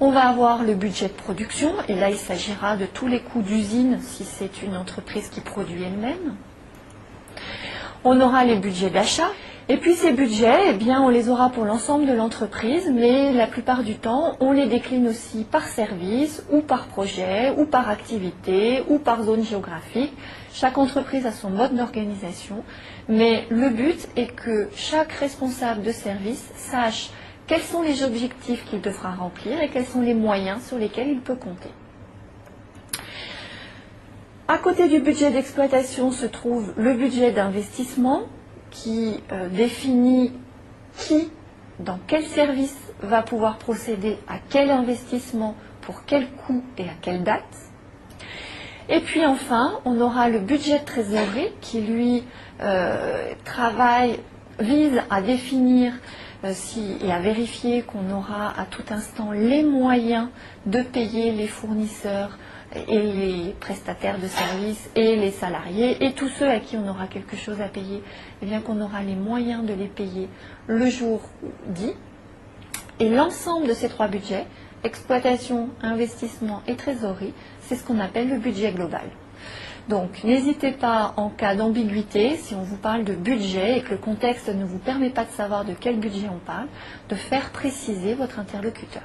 On 0.00 0.10
va 0.12 0.28
avoir 0.28 0.62
le 0.62 0.74
budget 0.74 1.08
de 1.08 1.12
production, 1.12 1.72
et 1.88 1.94
là 1.96 2.08
il 2.10 2.16
s'agira 2.16 2.76
de 2.76 2.86
tous 2.86 3.08
les 3.08 3.20
coûts 3.20 3.42
d'usine 3.42 3.98
si 4.00 4.24
c'est 4.24 4.62
une 4.62 4.76
entreprise 4.76 5.28
qui 5.28 5.40
produit 5.40 5.82
elle-même. 5.82 6.36
On 8.04 8.20
aura 8.20 8.44
les 8.44 8.56
budgets 8.56 8.90
d'achat, 8.90 9.30
et 9.70 9.76
puis 9.76 9.94
ces 9.94 10.12
budgets, 10.12 10.70
eh 10.70 10.72
bien, 10.72 11.02
on 11.02 11.10
les 11.10 11.28
aura 11.28 11.50
pour 11.50 11.66
l'ensemble 11.66 12.06
de 12.06 12.14
l'entreprise, 12.14 12.90
mais 12.90 13.34
la 13.34 13.46
plupart 13.46 13.82
du 13.82 13.96
temps, 13.96 14.36
on 14.40 14.52
les 14.52 14.66
décline 14.66 15.06
aussi 15.06 15.44
par 15.44 15.64
service, 15.64 16.42
ou 16.50 16.62
par 16.62 16.86
projet, 16.86 17.52
ou 17.58 17.66
par 17.66 17.90
activité, 17.90 18.82
ou 18.88 18.98
par 18.98 19.24
zone 19.24 19.44
géographique. 19.44 20.12
Chaque 20.54 20.78
entreprise 20.78 21.26
a 21.26 21.32
son 21.32 21.50
mode 21.50 21.76
d'organisation, 21.76 22.64
mais 23.10 23.44
le 23.50 23.68
but 23.68 24.08
est 24.16 24.34
que 24.34 24.68
chaque 24.74 25.12
responsable 25.12 25.82
de 25.82 25.92
service 25.92 26.50
sache 26.56 27.10
quels 27.46 27.62
sont 27.62 27.82
les 27.82 28.02
objectifs 28.04 28.64
qu'il 28.70 28.80
devra 28.80 29.10
remplir 29.10 29.60
et 29.60 29.68
quels 29.68 29.86
sont 29.86 30.00
les 30.00 30.14
moyens 30.14 30.66
sur 30.66 30.78
lesquels 30.78 31.08
il 31.08 31.20
peut 31.20 31.36
compter. 31.36 31.70
À 34.48 34.56
côté 34.56 34.88
du 34.88 35.00
budget 35.00 35.30
d'exploitation 35.30 36.10
se 36.10 36.24
trouve 36.24 36.72
le 36.78 36.94
budget 36.94 37.32
d'investissement, 37.32 38.22
qui 38.82 39.20
euh, 39.32 39.48
définit 39.48 40.32
qui, 40.96 41.30
dans 41.80 41.98
quel 42.06 42.24
service 42.24 42.76
va 43.02 43.22
pouvoir 43.22 43.58
procéder 43.58 44.18
à 44.28 44.34
quel 44.50 44.70
investissement, 44.70 45.56
pour 45.80 46.04
quel 46.04 46.28
coût 46.30 46.62
et 46.76 46.84
à 46.84 46.94
quelle 47.00 47.22
date. 47.22 47.42
Et 48.88 49.00
puis 49.00 49.24
enfin, 49.24 49.80
on 49.84 50.00
aura 50.00 50.28
le 50.28 50.38
budget 50.38 50.78
de 50.78 50.84
trésorerie 50.84 51.50
qui, 51.60 51.80
lui, 51.80 52.24
euh, 52.60 53.32
travaille, 53.44 54.20
vise 54.60 55.00
à 55.10 55.22
définir 55.22 55.92
euh, 56.44 56.52
si, 56.54 56.96
et 57.02 57.12
à 57.12 57.20
vérifier 57.20 57.82
qu'on 57.82 58.10
aura 58.10 58.58
à 58.58 58.64
tout 58.64 58.84
instant 58.90 59.32
les 59.32 59.62
moyens 59.62 60.28
de 60.66 60.82
payer 60.82 61.32
les 61.32 61.48
fournisseurs, 61.48 62.38
et 62.86 63.00
les 63.00 63.54
prestataires 63.60 64.18
de 64.18 64.26
services 64.26 64.90
et 64.94 65.16
les 65.16 65.30
salariés 65.30 66.04
et 66.04 66.12
tous 66.12 66.28
ceux 66.28 66.48
à 66.48 66.60
qui 66.60 66.76
on 66.76 66.88
aura 66.88 67.06
quelque 67.06 67.36
chose 67.36 67.60
à 67.60 67.68
payer, 67.68 68.02
eh 68.42 68.46
bien 68.46 68.60
qu'on 68.60 68.80
aura 68.80 69.02
les 69.02 69.14
moyens 69.14 69.64
de 69.64 69.74
les 69.74 69.86
payer 69.86 70.28
le 70.66 70.88
jour 70.88 71.20
dit. 71.66 71.94
Et 73.00 73.08
l'ensemble 73.08 73.68
de 73.68 73.74
ces 73.74 73.88
trois 73.88 74.08
budgets, 74.08 74.46
exploitation, 74.84 75.68
investissement 75.82 76.62
et 76.66 76.74
trésorerie, 76.74 77.34
c'est 77.62 77.76
ce 77.76 77.84
qu'on 77.84 78.00
appelle 78.00 78.28
le 78.28 78.38
budget 78.38 78.72
global. 78.72 79.08
Donc 79.88 80.22
n'hésitez 80.22 80.72
pas 80.72 81.14
en 81.16 81.30
cas 81.30 81.54
d'ambiguïté, 81.54 82.36
si 82.36 82.54
on 82.54 82.62
vous 82.62 82.76
parle 82.76 83.04
de 83.04 83.14
budget 83.14 83.78
et 83.78 83.82
que 83.82 83.92
le 83.92 83.96
contexte 83.96 84.48
ne 84.48 84.64
vous 84.64 84.78
permet 84.78 85.10
pas 85.10 85.24
de 85.24 85.30
savoir 85.30 85.64
de 85.64 85.72
quel 85.72 85.98
budget 85.98 86.28
on 86.28 86.38
parle, 86.38 86.66
de 87.08 87.14
faire 87.14 87.50
préciser 87.50 88.14
votre 88.14 88.38
interlocuteur. 88.38 89.02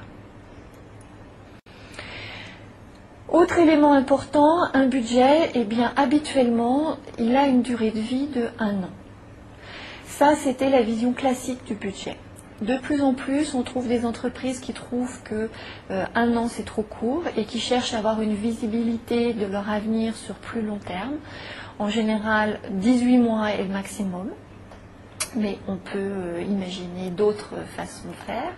Autre 3.34 3.58
élément 3.58 3.94
important, 3.94 4.62
un 4.74 4.86
budget, 4.86 5.50
eh 5.54 5.64
bien 5.64 5.92
habituellement, 5.96 6.98
il 7.18 7.34
a 7.34 7.48
une 7.48 7.62
durée 7.62 7.90
de 7.90 7.98
vie 7.98 8.28
de 8.28 8.44
un 8.60 8.74
an. 8.74 8.90
Ça, 10.06 10.36
c'était 10.36 10.70
la 10.70 10.82
vision 10.82 11.12
classique 11.12 11.64
du 11.64 11.74
budget. 11.74 12.16
De 12.62 12.78
plus 12.78 13.02
en 13.02 13.12
plus, 13.12 13.56
on 13.56 13.64
trouve 13.64 13.88
des 13.88 14.06
entreprises 14.06 14.60
qui 14.60 14.72
trouvent 14.72 15.20
que 15.24 15.50
euh, 15.90 16.04
un 16.14 16.36
an 16.36 16.46
c'est 16.46 16.64
trop 16.64 16.84
court 16.84 17.24
et 17.36 17.44
qui 17.44 17.58
cherchent 17.58 17.92
à 17.94 17.98
avoir 17.98 18.20
une 18.20 18.36
visibilité 18.36 19.32
de 19.32 19.46
leur 19.46 19.68
avenir 19.68 20.14
sur 20.14 20.36
plus 20.36 20.62
long 20.62 20.78
terme. 20.78 21.16
En 21.80 21.88
général, 21.88 22.60
18 22.70 23.18
mois 23.18 23.50
est 23.50 23.64
le 23.64 23.72
maximum, 23.72 24.28
mais 25.34 25.58
on 25.66 25.74
peut 25.74 25.98
euh, 25.98 26.44
imaginer 26.48 27.10
d'autres 27.10 27.56
façons 27.76 28.10
de 28.10 28.32
faire. 28.32 28.52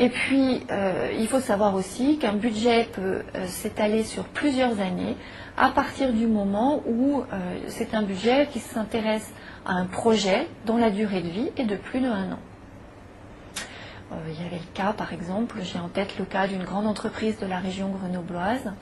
Et 0.00 0.10
puis, 0.10 0.62
euh, 0.70 1.10
il 1.18 1.26
faut 1.26 1.40
savoir 1.40 1.74
aussi 1.74 2.18
qu'un 2.18 2.34
budget 2.34 2.88
peut 2.92 3.22
euh, 3.34 3.46
s'étaler 3.48 4.04
sur 4.04 4.24
plusieurs 4.24 4.80
années 4.80 5.16
à 5.56 5.70
partir 5.70 6.12
du 6.12 6.28
moment 6.28 6.82
où 6.86 7.20
euh, 7.20 7.24
c'est 7.66 7.94
un 7.94 8.02
budget 8.02 8.46
qui 8.52 8.60
s'intéresse 8.60 9.28
à 9.66 9.72
un 9.72 9.86
projet 9.86 10.46
dont 10.66 10.76
la 10.76 10.90
durée 10.90 11.20
de 11.20 11.28
vie 11.28 11.50
est 11.56 11.64
de 11.64 11.74
plus 11.74 11.98
de 12.00 12.06
un 12.06 12.32
an. 12.32 12.38
il 14.28 14.40
y 14.40 14.46
avait 14.46 14.58
le 14.58 14.72
cas, 14.72 14.92
par 14.92 15.12
exemple, 15.12 15.58
j'ai 15.62 15.80
en 15.80 15.88
tête 15.88 16.16
le 16.16 16.24
cas 16.24 16.46
d'une 16.46 16.62
grande 16.62 16.86
entreprise 16.86 17.36
de 17.40 17.46
la 17.46 17.58
région 17.58 17.88
grenobloise 17.88 18.72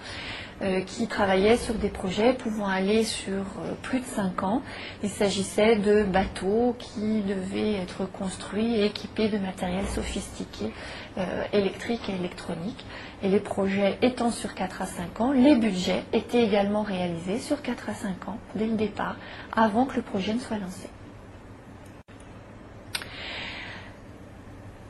qui 0.86 1.06
travaillaient 1.06 1.56
sur 1.56 1.74
des 1.74 1.88
projets 1.88 2.32
pouvant 2.32 2.66
aller 2.66 3.04
sur 3.04 3.32
euh, 3.32 3.74
plus 3.82 4.00
de 4.00 4.04
5 4.04 4.42
ans. 4.42 4.62
Il 5.02 5.10
s'agissait 5.10 5.76
de 5.76 6.04
bateaux 6.04 6.74
qui 6.78 7.22
devaient 7.22 7.74
être 7.74 8.06
construits 8.06 8.76
et 8.76 8.86
équipés 8.86 9.28
de 9.28 9.38
matériel 9.38 9.84
sophistiqué, 9.86 10.72
euh, 11.18 11.44
électrique 11.52 12.08
et 12.08 12.14
électronique. 12.14 12.84
Et 13.22 13.28
les 13.28 13.40
projets 13.40 13.98
étant 14.02 14.30
sur 14.30 14.54
4 14.54 14.82
à 14.82 14.86
5 14.86 15.20
ans, 15.20 15.32
les 15.32 15.56
budgets 15.56 16.04
étaient 16.12 16.44
également 16.44 16.82
réalisés 16.82 17.38
sur 17.38 17.62
4 17.62 17.90
à 17.90 17.94
5 17.94 18.28
ans 18.28 18.38
dès 18.54 18.66
le 18.66 18.76
départ, 18.76 19.16
avant 19.52 19.84
que 19.84 19.96
le 19.96 20.02
projet 20.02 20.34
ne 20.34 20.40
soit 20.40 20.58
lancé. 20.58 20.88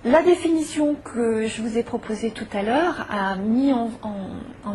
La 0.06 0.22
définition 0.22 0.94
que 0.94 1.48
je 1.48 1.60
vous 1.60 1.78
ai 1.78 1.82
proposée 1.82 2.30
tout 2.30 2.46
à 2.52 2.62
l'heure 2.62 3.08
a 3.10 3.34
mis 3.34 3.72
en, 3.72 3.90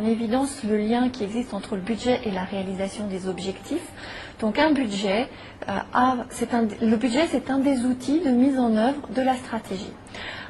évidence 0.06 0.62
le 0.66 0.76
lien 0.76 1.08
qui 1.08 1.24
existe 1.24 1.54
entre 1.54 1.78
le 1.78 1.82
budget 1.82 2.20
et 2.26 2.32
la 2.32 2.44
réalisation 2.44 3.08
des 3.08 3.30
objectifs. 3.30 3.88
Donc 4.42 4.60
un 4.60 4.74
budget, 4.74 5.30
euh, 5.70 5.78
le 6.82 6.96
budget 6.98 7.28
c'est 7.28 7.50
un 7.50 7.60
des 7.60 7.86
outils 7.86 8.20
de 8.20 8.30
mise 8.30 8.60
en 8.60 8.76
œuvre 8.76 9.08
de 9.16 9.22
la 9.22 9.38
stratégie. 9.38 9.94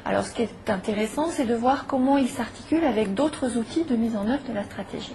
Alors 0.04 0.24
ce 0.24 0.32
qui 0.34 0.42
est 0.42 0.68
intéressant, 0.68 1.28
c'est 1.28 1.46
de 1.46 1.54
voir 1.54 1.86
comment 1.86 2.16
il 2.16 2.26
s'articule 2.26 2.82
avec 2.82 3.14
d'autres 3.14 3.56
outils 3.56 3.84
de 3.84 3.94
mise 3.94 4.16
en 4.16 4.26
œuvre 4.26 4.42
de 4.48 4.52
la 4.52 4.64
stratégie. 4.64 5.14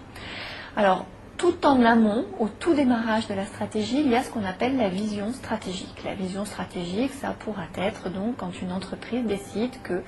Alors 0.78 1.06
tout 1.38 1.66
en 1.66 1.86
amont, 1.86 2.26
au 2.40 2.48
tout 2.48 2.74
démarrage 2.74 3.28
de 3.28 3.36
la 3.36 3.46
stratégie, 3.46 4.02
il 4.02 4.10
y 4.10 4.16
a 4.16 4.24
ce 4.24 4.32
qu'on 4.32 4.44
appelle 4.44 4.76
la 4.76 4.90
vision 4.90 5.32
stratégique. 5.34 6.04
La 6.04 6.16
vision 6.16 6.46
stratégique, 6.46 7.12
ça 7.14 7.36
pourra 7.38 7.66
être 7.78 8.10
donc 8.10 8.38
quand 8.38 8.60
une 8.62 8.72
entreprise 8.72 9.24
décide 9.24 9.72
que 9.84 10.02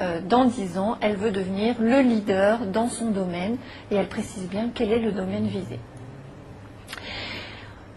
euh, 0.00 0.20
dans 0.20 0.44
10 0.44 0.78
ans, 0.78 0.96
elle 1.00 1.16
veut 1.16 1.32
devenir 1.32 1.74
le 1.80 2.00
leader 2.00 2.66
dans 2.66 2.88
son 2.88 3.10
domaine 3.10 3.56
et 3.90 3.96
elle 3.96 4.08
précise 4.08 4.48
bien 4.48 4.70
quel 4.72 4.92
est 4.92 5.00
le 5.00 5.10
domaine 5.10 5.48
visé. 5.48 5.80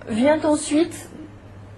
Vient 0.10 0.44
ensuite, 0.44 1.10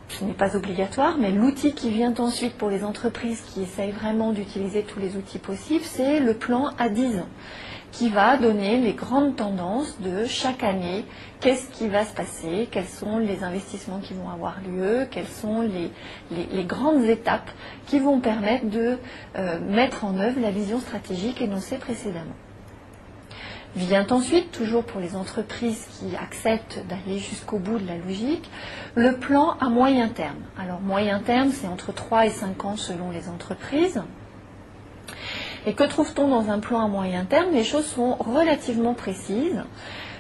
ce 0.08 0.24
n'est 0.24 0.34
pas 0.34 0.56
obligatoire, 0.56 1.18
mais 1.20 1.32
l'outil 1.32 1.74
qui 1.74 1.90
vient 1.90 2.14
ensuite 2.18 2.54
pour 2.54 2.70
les 2.70 2.86
entreprises 2.86 3.42
qui 3.42 3.62
essayent 3.62 3.92
vraiment 3.92 4.32
d'utiliser 4.32 4.84
tous 4.84 5.00
les 5.00 5.18
outils 5.18 5.40
possibles, 5.40 5.84
c'est 5.84 6.22
le 6.22 6.34
plan 6.34 6.72
à 6.78 6.88
10 6.88 7.20
ans 7.20 7.30
qui 7.94 8.10
va 8.10 8.38
donner 8.38 8.80
les 8.80 8.94
grandes 8.94 9.36
tendances 9.36 10.02
de 10.02 10.26
chaque 10.26 10.64
année, 10.64 11.06
qu'est-ce 11.40 11.70
qui 11.70 11.88
va 11.88 12.04
se 12.04 12.14
passer, 12.14 12.68
quels 12.72 12.88
sont 12.88 13.20
les 13.20 13.44
investissements 13.44 14.00
qui 14.00 14.16
vont 14.16 14.30
avoir 14.30 14.56
lieu, 14.62 15.08
quelles 15.12 15.28
sont 15.28 15.62
les, 15.62 16.64
grandes 16.66 17.04
étapes 17.04 17.52
qui 17.86 18.00
vont 18.00 18.20
permettre 18.20 18.66
de 18.66 18.98
euh, 19.38 19.60
mettre 19.60 20.06
en 20.06 20.18
œuvre 20.18 20.42
la 20.42 20.50
vision 20.50 20.80
stratégique 20.80 21.40
énoncée 21.40 21.78
précédemment? 21.78 22.36
Vient 23.76 24.08
ensuite, 24.10 24.52
toujours 24.52 24.84
pour 24.84 25.00
les 25.00 25.16
entreprises 25.16 25.88
qui 26.00 26.16
acceptent 26.16 26.84
d'aller 26.88 27.20
jusqu'au 27.20 27.60
bout 27.60 27.78
de 27.78 27.88
la 27.88 27.98
logique, 27.98 28.50
le 28.96 29.18
plan 29.18 29.56
à 29.60 29.70
moyen 29.70 30.10
terme. 30.10 30.42
Alors 30.60 30.82
moyen 30.82 31.20
terme, 31.20 31.52
c'est 31.52 31.68
entre 31.68 31.92
3 31.92 32.26
et 32.26 32.30
5 32.30 32.66
ans 32.66 32.78
selon 32.78 33.12
les 33.12 33.30
entreprises. 33.30 34.02
Et 35.66 35.74
que 35.74 35.84
trouve-t-on 35.84 36.28
dans 36.28 36.50
un 36.50 36.60
plan 36.60 36.84
à 36.84 36.88
moyen 36.88 37.26
terme? 37.26 37.52
Les 37.54 37.64
choses 37.64 37.86
sont 37.86 38.16
relativement 38.16 38.94
précises, 38.94 39.64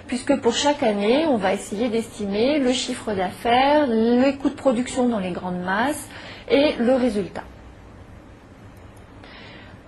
puisque 0.07 0.39
pour 0.39 0.53
chaque 0.53 0.83
année, 0.83 1.25
on 1.27 1.37
va 1.37 1.53
essayer 1.53 1.89
d'estimer 1.89 2.59
le 2.59 2.71
chiffre 2.71 3.13
d'affaires, 3.13 3.87
les 3.87 4.35
coûts 4.35 4.49
de 4.49 4.55
production 4.55 5.09
dans 5.09 5.19
les 5.19 5.31
grandes 5.31 5.61
masses 5.61 6.07
et 6.49 6.73
le 6.79 6.93
résultat. 6.93 7.43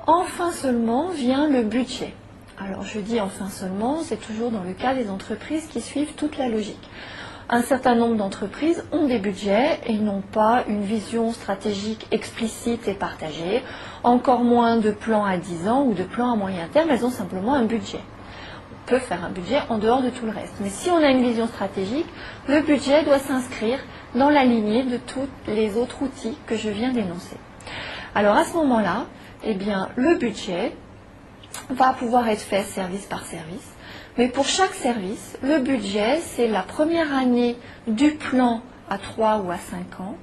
Enfin 0.07 0.51
seulement 0.51 1.09
vient 1.09 1.49
le 1.49 1.63
budget. 1.63 2.13
Alors 2.59 2.83
je 2.83 2.99
dis 2.99 3.19
enfin 3.19 3.49
seulement, 3.49 4.01
c'est 4.01 4.19
toujours 4.19 4.51
dans 4.51 4.63
le 4.63 4.73
cas 4.73 4.93
des 4.93 5.09
entreprises 5.09 5.67
qui 5.67 5.81
suivent 5.81 6.13
toute 6.15 6.37
la 6.37 6.47
logique. 6.47 6.89
un 7.49 7.61
certain 7.61 7.95
nombre 7.95 8.15
d'entreprises 8.15 8.83
ont 8.91 9.07
des 9.07 9.19
budgets 9.19 9.79
et 9.85 9.93
n'ont 9.93 10.21
pas 10.21 10.63
une 10.67 10.83
vision 10.83 11.31
stratégique 11.31 12.07
explicite 12.11 12.87
et 12.87 12.93
partagée, 12.93 13.61
encore 14.05 14.43
moins 14.43 14.77
de 14.77 14.91
plans 14.91 15.25
à 15.25 15.37
10 15.37 15.67
ans 15.67 15.83
ou 15.83 15.93
de 15.93 16.03
plans 16.03 16.33
à 16.33 16.35
moyen 16.35 16.67
terme, 16.67 16.89
elles 16.89 17.05
ont 17.05 17.11
simplement 17.11 17.53
un 17.53 17.65
budget. 17.65 17.99
On 18.71 18.89
peut 18.89 18.99
faire 18.99 19.23
un 19.23 19.29
budget 19.29 19.59
en 19.69 19.77
dehors 19.77 20.01
de 20.01 20.09
tout 20.09 20.25
le 20.25 20.31
reste. 20.31 20.53
Mais 20.59 20.69
si 20.69 20.89
on 20.89 20.97
a 20.97 21.09
une 21.09 21.23
vision 21.23 21.47
stratégique, 21.47 22.07
le 22.47 22.61
budget 22.61 23.03
doit 23.03 23.19
s'inscrire 23.19 23.79
dans 24.13 24.29
la 24.29 24.45
lignée 24.45 24.83
de 24.83 24.97
tous 24.97 25.27
les 25.47 25.75
autres 25.77 26.01
outils 26.03 26.37
que 26.45 26.55
je 26.55 26.69
viens 26.69 26.93
d'énoncer. 26.93 27.37
Alors 28.13 28.37
à 28.37 28.45
ce 28.45 28.53
moment-là, 28.53 29.05
eh 29.43 29.55
le 29.95 30.15
budget 30.17 30.73
va 31.69 31.93
pouvoir 31.93 32.27
être 32.29 32.41
fait 32.41 32.63
service 32.63 33.05
par 33.05 33.25
service 33.25 33.75
mais 34.17 34.29
pour 34.29 34.45
chaque 34.45 34.73
service, 34.73 35.37
le 35.43 35.59
budget, 35.59 36.21
c'est 36.21 36.47
la 36.47 36.61
première 36.61 37.13
année 37.13 37.57
du 37.85 38.11
plan 38.11 38.61
à 38.89 38.97
3 38.97 39.39
ou 39.39 39.51
à 39.51 39.57
5 39.57 39.99
ans, 39.99 40.15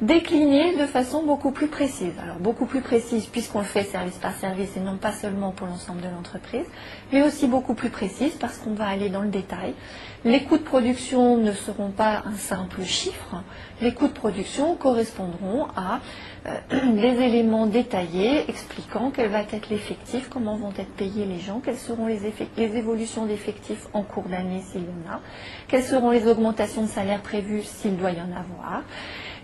décliné 0.00 0.76
de 0.76 0.86
façon 0.86 1.24
beaucoup 1.24 1.50
plus 1.50 1.66
précise. 1.66 2.12
Alors 2.22 2.38
beaucoup 2.38 2.66
plus 2.66 2.80
précise 2.80 3.26
puisqu'on 3.26 3.60
le 3.60 3.64
fait 3.64 3.82
service 3.84 4.16
par 4.16 4.34
service 4.36 4.76
et 4.76 4.80
non 4.80 4.96
pas 4.96 5.12
seulement 5.12 5.50
pour 5.50 5.66
l'ensemble 5.66 6.00
de 6.00 6.08
l'entreprise, 6.08 6.66
mais 7.12 7.22
aussi 7.22 7.48
beaucoup 7.48 7.74
plus 7.74 7.90
précise 7.90 8.34
parce 8.34 8.58
qu'on 8.58 8.74
va 8.74 8.86
aller 8.86 9.08
dans 9.08 9.22
le 9.22 9.28
détail. 9.28 9.74
Les 10.24 10.42
coûts 10.42 10.58
de 10.58 10.62
production 10.62 11.36
ne 11.36 11.52
seront 11.52 11.90
pas 11.90 12.22
un 12.26 12.34
simple 12.34 12.82
chiffre, 12.82 13.42
les 13.80 13.92
coûts 13.92 14.08
de 14.08 14.12
production 14.12 14.74
correspondront 14.74 15.66
à 15.76 16.00
les 16.70 17.16
euh, 17.16 17.20
éléments 17.20 17.66
détaillés 17.66 18.48
expliquant 18.48 19.10
quel 19.10 19.30
va 19.30 19.42
être 19.42 19.68
l'effectif, 19.68 20.28
comment 20.28 20.56
vont 20.56 20.70
être 20.70 20.92
payés 20.92 21.24
les 21.24 21.40
gens, 21.40 21.60
quelles 21.60 21.76
seront 21.76 22.06
les, 22.06 22.20
les 22.56 22.76
évolutions 22.76 23.26
d'effectifs 23.26 23.86
en 23.92 24.02
cours 24.02 24.28
d'année 24.28 24.62
s'il 24.70 24.82
y 24.82 24.84
en 24.84 25.12
a, 25.12 25.20
quelles 25.66 25.82
seront 25.82 26.10
les 26.10 26.26
augmentations 26.26 26.82
de 26.82 26.88
salaire 26.88 27.20
prévues 27.20 27.62
s'il 27.62 27.96
doit 27.96 28.12
y 28.12 28.20
en 28.20 28.30
avoir, 28.30 28.82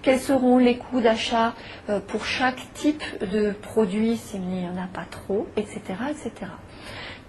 quels 0.05 0.21
seront 0.21 0.59
les 0.59 0.77
coûts 0.77 1.01
d'achat 1.01 1.55
euh, 1.89 1.99
pour 1.99 2.27
chaque 2.27 2.61
type 2.75 3.03
de 3.33 3.53
produit 3.53 4.17
s'il 4.17 4.43
n'y 4.43 4.69
en 4.69 4.77
a 4.77 4.87
pas 4.87 5.07
trop, 5.11 5.47
etc.. 5.57 5.81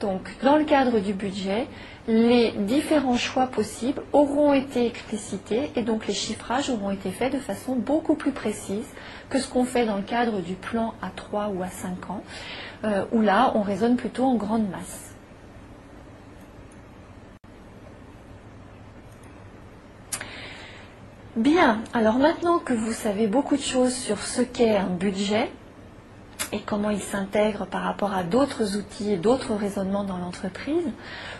Donc, 0.01 0.29
dans 0.43 0.57
le 0.57 0.65
cadre 0.65 0.99
du 0.99 1.13
budget, 1.13 1.67
les 2.07 2.51
différents 2.51 3.15
choix 3.15 3.47
possibles 3.47 4.01
auront 4.11 4.53
été 4.53 4.85
explicités 4.85 5.71
et 5.77 5.83
donc 5.83 6.05
les 6.05 6.13
chiffrages 6.13 6.69
auront 6.69 6.91
été 6.91 7.11
faits 7.11 7.33
de 7.33 7.39
façon 7.39 7.75
beaucoup 7.75 8.15
plus 8.15 8.31
précise 8.31 8.85
que 9.29 9.39
ce 9.39 9.47
qu'on 9.47 9.63
fait 9.63 9.85
dans 9.85 9.95
le 9.95 10.03
cadre 10.03 10.41
du 10.41 10.55
plan 10.55 10.93
à 11.01 11.09
3 11.15 11.47
ou 11.55 11.63
à 11.63 11.69
5 11.69 12.09
ans, 12.09 12.23
euh, 12.83 13.05
où 13.13 13.21
là, 13.21 13.53
on 13.55 13.61
raisonne 13.61 13.95
plutôt 13.95 14.25
en 14.25 14.35
grande 14.35 14.69
masse. 14.69 15.14
Bien, 21.35 21.81
alors 21.93 22.17
maintenant 22.17 22.59
que 22.59 22.71
vous 22.71 22.93
savez 22.93 23.27
beaucoup 23.27 23.57
de 23.57 23.61
choses 23.61 23.93
sur 23.93 24.19
ce 24.19 24.41
qu'est 24.41 24.77
un 24.77 24.87
budget 24.87 25.51
et 26.53 26.61
comment 26.61 26.91
il 26.91 27.01
s'intègre 27.01 27.65
par 27.65 27.81
rapport 27.81 28.13
à 28.13 28.23
d'autres 28.23 28.77
outils 28.77 29.11
et 29.11 29.17
d'autres 29.17 29.53
raisonnements 29.53 30.05
dans 30.05 30.17
l'entreprise, 30.17 30.85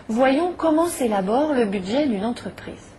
voyons 0.08 0.52
comment 0.54 0.88
s'élabore 0.88 1.54
le 1.54 1.64
budget 1.64 2.06
d'une 2.06 2.26
entreprise. 2.26 2.90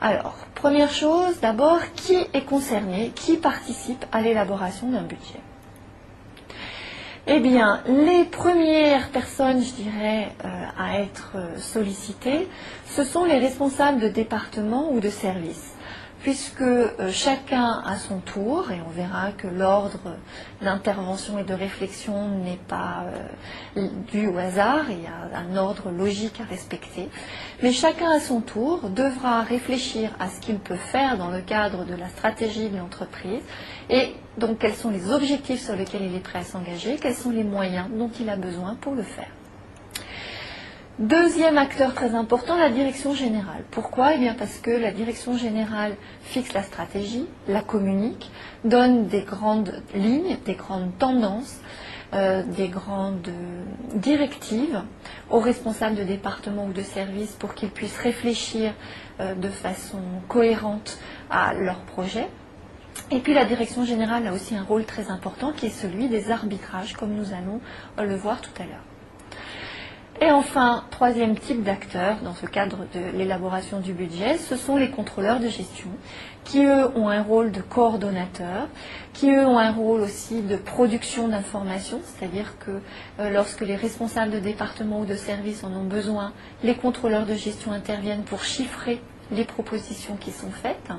Alors, 0.00 0.34
première 0.54 0.90
chose, 0.90 1.38
d'abord, 1.42 1.80
qui 1.94 2.16
est 2.32 2.46
concerné, 2.46 3.12
qui 3.14 3.36
participe 3.36 4.06
à 4.12 4.22
l'élaboration 4.22 4.90
d'un 4.90 5.02
budget? 5.02 5.40
Eh 7.26 7.40
bien, 7.40 7.80
les 7.86 8.24
premières 8.24 9.08
personnes, 9.08 9.62
je 9.62 9.72
dirais, 9.72 10.28
euh, 10.44 10.48
à 10.78 11.00
être 11.00 11.36
sollicitées, 11.56 12.48
ce 12.86 13.02
sont 13.02 13.24
les 13.24 13.38
responsables 13.38 13.98
de 13.98 14.08
département 14.08 14.92
ou 14.92 15.00
de 15.00 15.08
service 15.08 15.73
puisque 16.24 16.62
euh, 16.62 17.12
chacun 17.12 17.82
à 17.84 17.96
son 17.96 18.18
tour, 18.18 18.70
et 18.72 18.80
on 18.80 18.90
verra 18.90 19.30
que 19.32 19.46
l'ordre 19.46 20.16
d'intervention 20.62 21.38
et 21.38 21.44
de 21.44 21.52
réflexion 21.52 22.30
n'est 22.38 22.58
pas 22.66 23.04
euh, 23.76 23.88
dû 24.10 24.28
au 24.28 24.38
hasard, 24.38 24.86
il 24.88 25.02
y 25.02 25.06
a 25.06 25.38
un 25.38 25.54
ordre 25.58 25.90
logique 25.90 26.40
à 26.40 26.44
respecter, 26.44 27.10
mais 27.62 27.72
chacun 27.72 28.10
à 28.10 28.20
son 28.20 28.40
tour 28.40 28.88
devra 28.88 29.42
réfléchir 29.42 30.12
à 30.18 30.30
ce 30.30 30.40
qu'il 30.40 30.58
peut 30.58 30.76
faire 30.76 31.18
dans 31.18 31.30
le 31.30 31.42
cadre 31.42 31.84
de 31.84 31.94
la 31.94 32.08
stratégie 32.08 32.70
de 32.70 32.78
l'entreprise, 32.78 33.42
et 33.90 34.14
donc 34.38 34.60
quels 34.60 34.74
sont 34.74 34.90
les 34.90 35.12
objectifs 35.12 35.62
sur 35.62 35.76
lesquels 35.76 36.04
il 36.04 36.16
est 36.16 36.20
prêt 36.20 36.38
à 36.38 36.44
s'engager, 36.44 36.96
quels 36.96 37.14
sont 37.14 37.32
les 37.32 37.44
moyens 37.44 37.88
dont 37.92 38.10
il 38.18 38.30
a 38.30 38.36
besoin 38.36 38.76
pour 38.76 38.94
le 38.94 39.02
faire. 39.02 39.28
Deuxième 41.00 41.58
acteur 41.58 41.92
très 41.92 42.14
important, 42.14 42.56
la 42.56 42.70
direction 42.70 43.14
générale. 43.14 43.64
Pourquoi? 43.72 44.14
Eh 44.14 44.18
bien 44.18 44.34
parce 44.34 44.58
que 44.58 44.70
la 44.70 44.92
direction 44.92 45.36
générale 45.36 45.96
fixe 46.22 46.52
la 46.52 46.62
stratégie, 46.62 47.26
la 47.48 47.62
communique, 47.62 48.30
donne 48.64 49.08
des 49.08 49.22
grandes 49.22 49.82
lignes, 49.92 50.36
des 50.44 50.54
grandes 50.54 50.96
tendances, 50.96 51.58
euh, 52.12 52.44
des 52.44 52.68
grandes 52.68 53.28
directives 53.96 54.82
aux 55.30 55.40
responsables 55.40 55.96
de 55.96 56.04
département 56.04 56.66
ou 56.66 56.72
de 56.72 56.82
service 56.82 57.32
pour 57.32 57.54
qu'ils 57.54 57.70
puissent 57.70 57.98
réfléchir 57.98 58.72
euh, 59.18 59.34
de 59.34 59.48
façon 59.48 59.98
cohérente 60.28 60.98
à 61.28 61.54
leur 61.54 61.78
projet. 61.78 62.28
Et 63.10 63.18
puis 63.18 63.34
la 63.34 63.44
direction 63.44 63.84
générale 63.84 64.28
a 64.28 64.32
aussi 64.32 64.54
un 64.54 64.62
rôle 64.62 64.84
très 64.84 65.10
important 65.10 65.52
qui 65.52 65.66
est 65.66 65.70
celui 65.70 66.08
des 66.08 66.30
arbitrages, 66.30 66.92
comme 66.92 67.14
nous 67.14 67.32
allons 67.32 67.60
le 67.98 68.14
voir 68.14 68.40
tout 68.40 68.62
à 68.62 68.64
l'heure. 68.64 68.93
Et 70.20 70.30
enfin, 70.30 70.84
troisième 70.90 71.36
type 71.36 71.64
d'acteurs 71.64 72.18
dans 72.22 72.34
ce 72.34 72.46
cadre 72.46 72.86
de 72.94 73.16
l'élaboration 73.16 73.80
du 73.80 73.92
budget, 73.92 74.38
ce 74.38 74.56
sont 74.56 74.76
les 74.76 74.90
contrôleurs 74.90 75.40
de 75.40 75.48
gestion, 75.48 75.90
qui 76.44 76.64
eux 76.64 76.86
ont 76.96 77.08
un 77.08 77.22
rôle 77.22 77.50
de 77.50 77.60
coordonnateur, 77.60 78.68
qui 79.12 79.30
eux 79.30 79.44
ont 79.44 79.58
un 79.58 79.72
rôle 79.72 80.02
aussi 80.02 80.40
de 80.42 80.56
production 80.56 81.26
d'informations, 81.28 82.00
c'est-à-dire 82.04 82.54
que 82.58 82.70
euh, 83.18 83.30
lorsque 83.30 83.62
les 83.62 83.74
responsables 83.74 84.30
de 84.30 84.38
département 84.38 85.00
ou 85.00 85.04
de 85.04 85.16
service 85.16 85.64
en 85.64 85.72
ont 85.72 85.84
besoin, 85.84 86.32
les 86.62 86.76
contrôleurs 86.76 87.26
de 87.26 87.34
gestion 87.34 87.72
interviennent 87.72 88.24
pour 88.24 88.44
chiffrer 88.44 89.00
les 89.32 89.44
propositions 89.44 90.16
qui 90.16 90.30
sont 90.30 90.50
faites. 90.50 90.90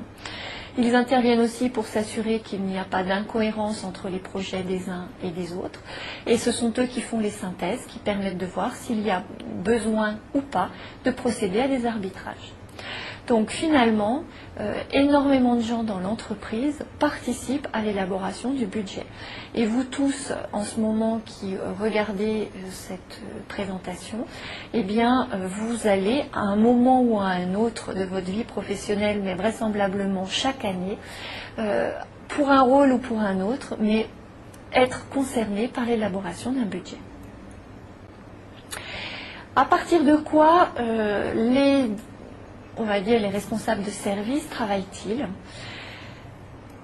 Ils 0.78 0.94
interviennent 0.94 1.40
aussi 1.40 1.70
pour 1.70 1.86
s'assurer 1.86 2.40
qu'il 2.40 2.60
n'y 2.60 2.78
a 2.78 2.84
pas 2.84 3.02
d'incohérence 3.02 3.82
entre 3.82 4.10
les 4.10 4.18
projets 4.18 4.62
des 4.62 4.90
uns 4.90 5.08
et 5.24 5.30
des 5.30 5.54
autres. 5.54 5.80
Et 6.26 6.36
ce 6.36 6.52
sont 6.52 6.72
eux 6.78 6.84
qui 6.84 7.00
font 7.00 7.18
les 7.18 7.30
synthèses, 7.30 7.86
qui 7.86 7.98
permettent 7.98 8.36
de 8.36 8.44
voir 8.44 8.74
s'il 8.76 9.00
y 9.00 9.10
a 9.10 9.24
besoin 9.64 10.18
ou 10.34 10.42
pas 10.42 10.68
de 11.04 11.10
procéder 11.10 11.60
à 11.60 11.68
des 11.68 11.86
arbitrages. 11.86 12.55
Donc 13.26 13.50
finalement, 13.50 14.22
euh, 14.60 14.74
énormément 14.92 15.56
de 15.56 15.60
gens 15.60 15.82
dans 15.82 15.98
l'entreprise 15.98 16.84
participent 17.00 17.66
à 17.72 17.82
l'élaboration 17.82 18.52
du 18.52 18.66
budget. 18.66 19.04
Et 19.54 19.66
vous 19.66 19.82
tous, 19.82 20.32
en 20.52 20.62
ce 20.62 20.78
moment 20.78 21.20
qui 21.24 21.56
euh, 21.56 21.72
regardez 21.80 22.42
euh, 22.42 22.58
cette 22.70 23.20
présentation, 23.48 24.26
eh 24.74 24.82
bien, 24.84 25.28
vous 25.44 25.88
allez 25.88 26.24
à 26.32 26.40
un 26.40 26.56
moment 26.56 27.02
ou 27.02 27.18
à 27.18 27.26
un 27.26 27.54
autre 27.54 27.94
de 27.94 28.04
votre 28.04 28.30
vie 28.30 28.44
professionnelle, 28.44 29.20
mais 29.24 29.34
vraisemblablement 29.34 30.26
chaque 30.26 30.64
année, 30.64 30.98
pour 32.28 32.50
un 32.50 32.60
rôle 32.60 32.92
ou 32.92 32.98
pour 32.98 33.20
un 33.20 33.40
autre, 33.40 33.76
mais 33.80 34.08
être 34.72 35.08
concerné 35.08 35.68
par 35.68 35.84
l'élaboration 35.84 36.52
d'un 36.52 36.64
budget. 36.64 36.98
À 39.54 39.64
partir 39.64 40.04
de 40.04 40.16
quoi 40.16 40.68
les 41.34 41.90
on 42.76 42.84
va 42.84 43.00
dire, 43.00 43.20
les 43.20 43.28
responsables 43.28 43.82
de 43.82 43.90
service 43.90 44.48
travaillent-ils? 44.48 45.26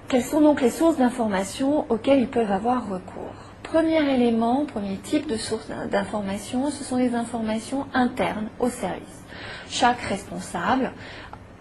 Quelles 0.09 0.25
sont 0.25 0.41
donc 0.41 0.61
les 0.61 0.71
sources 0.71 0.99
d'information 0.99 1.87
auxquelles 1.91 2.21
ils 2.21 2.29
peuvent 2.29 2.53
avoir 2.53 2.89
recours? 2.89 3.35
Premier 3.63 4.03
élément, 4.15 4.67
premier 4.67 4.97
type 4.97 5.27
de 5.27 5.37
source 5.37 5.69
d'information, 5.91 6.71
ce 6.71 6.85
sont 6.85 6.97
les 6.97 7.15
informations 7.15 7.87
internes 7.95 8.49
au 8.59 8.69
service. 8.69 9.23
Chaque 9.71 10.01
responsable 10.03 10.93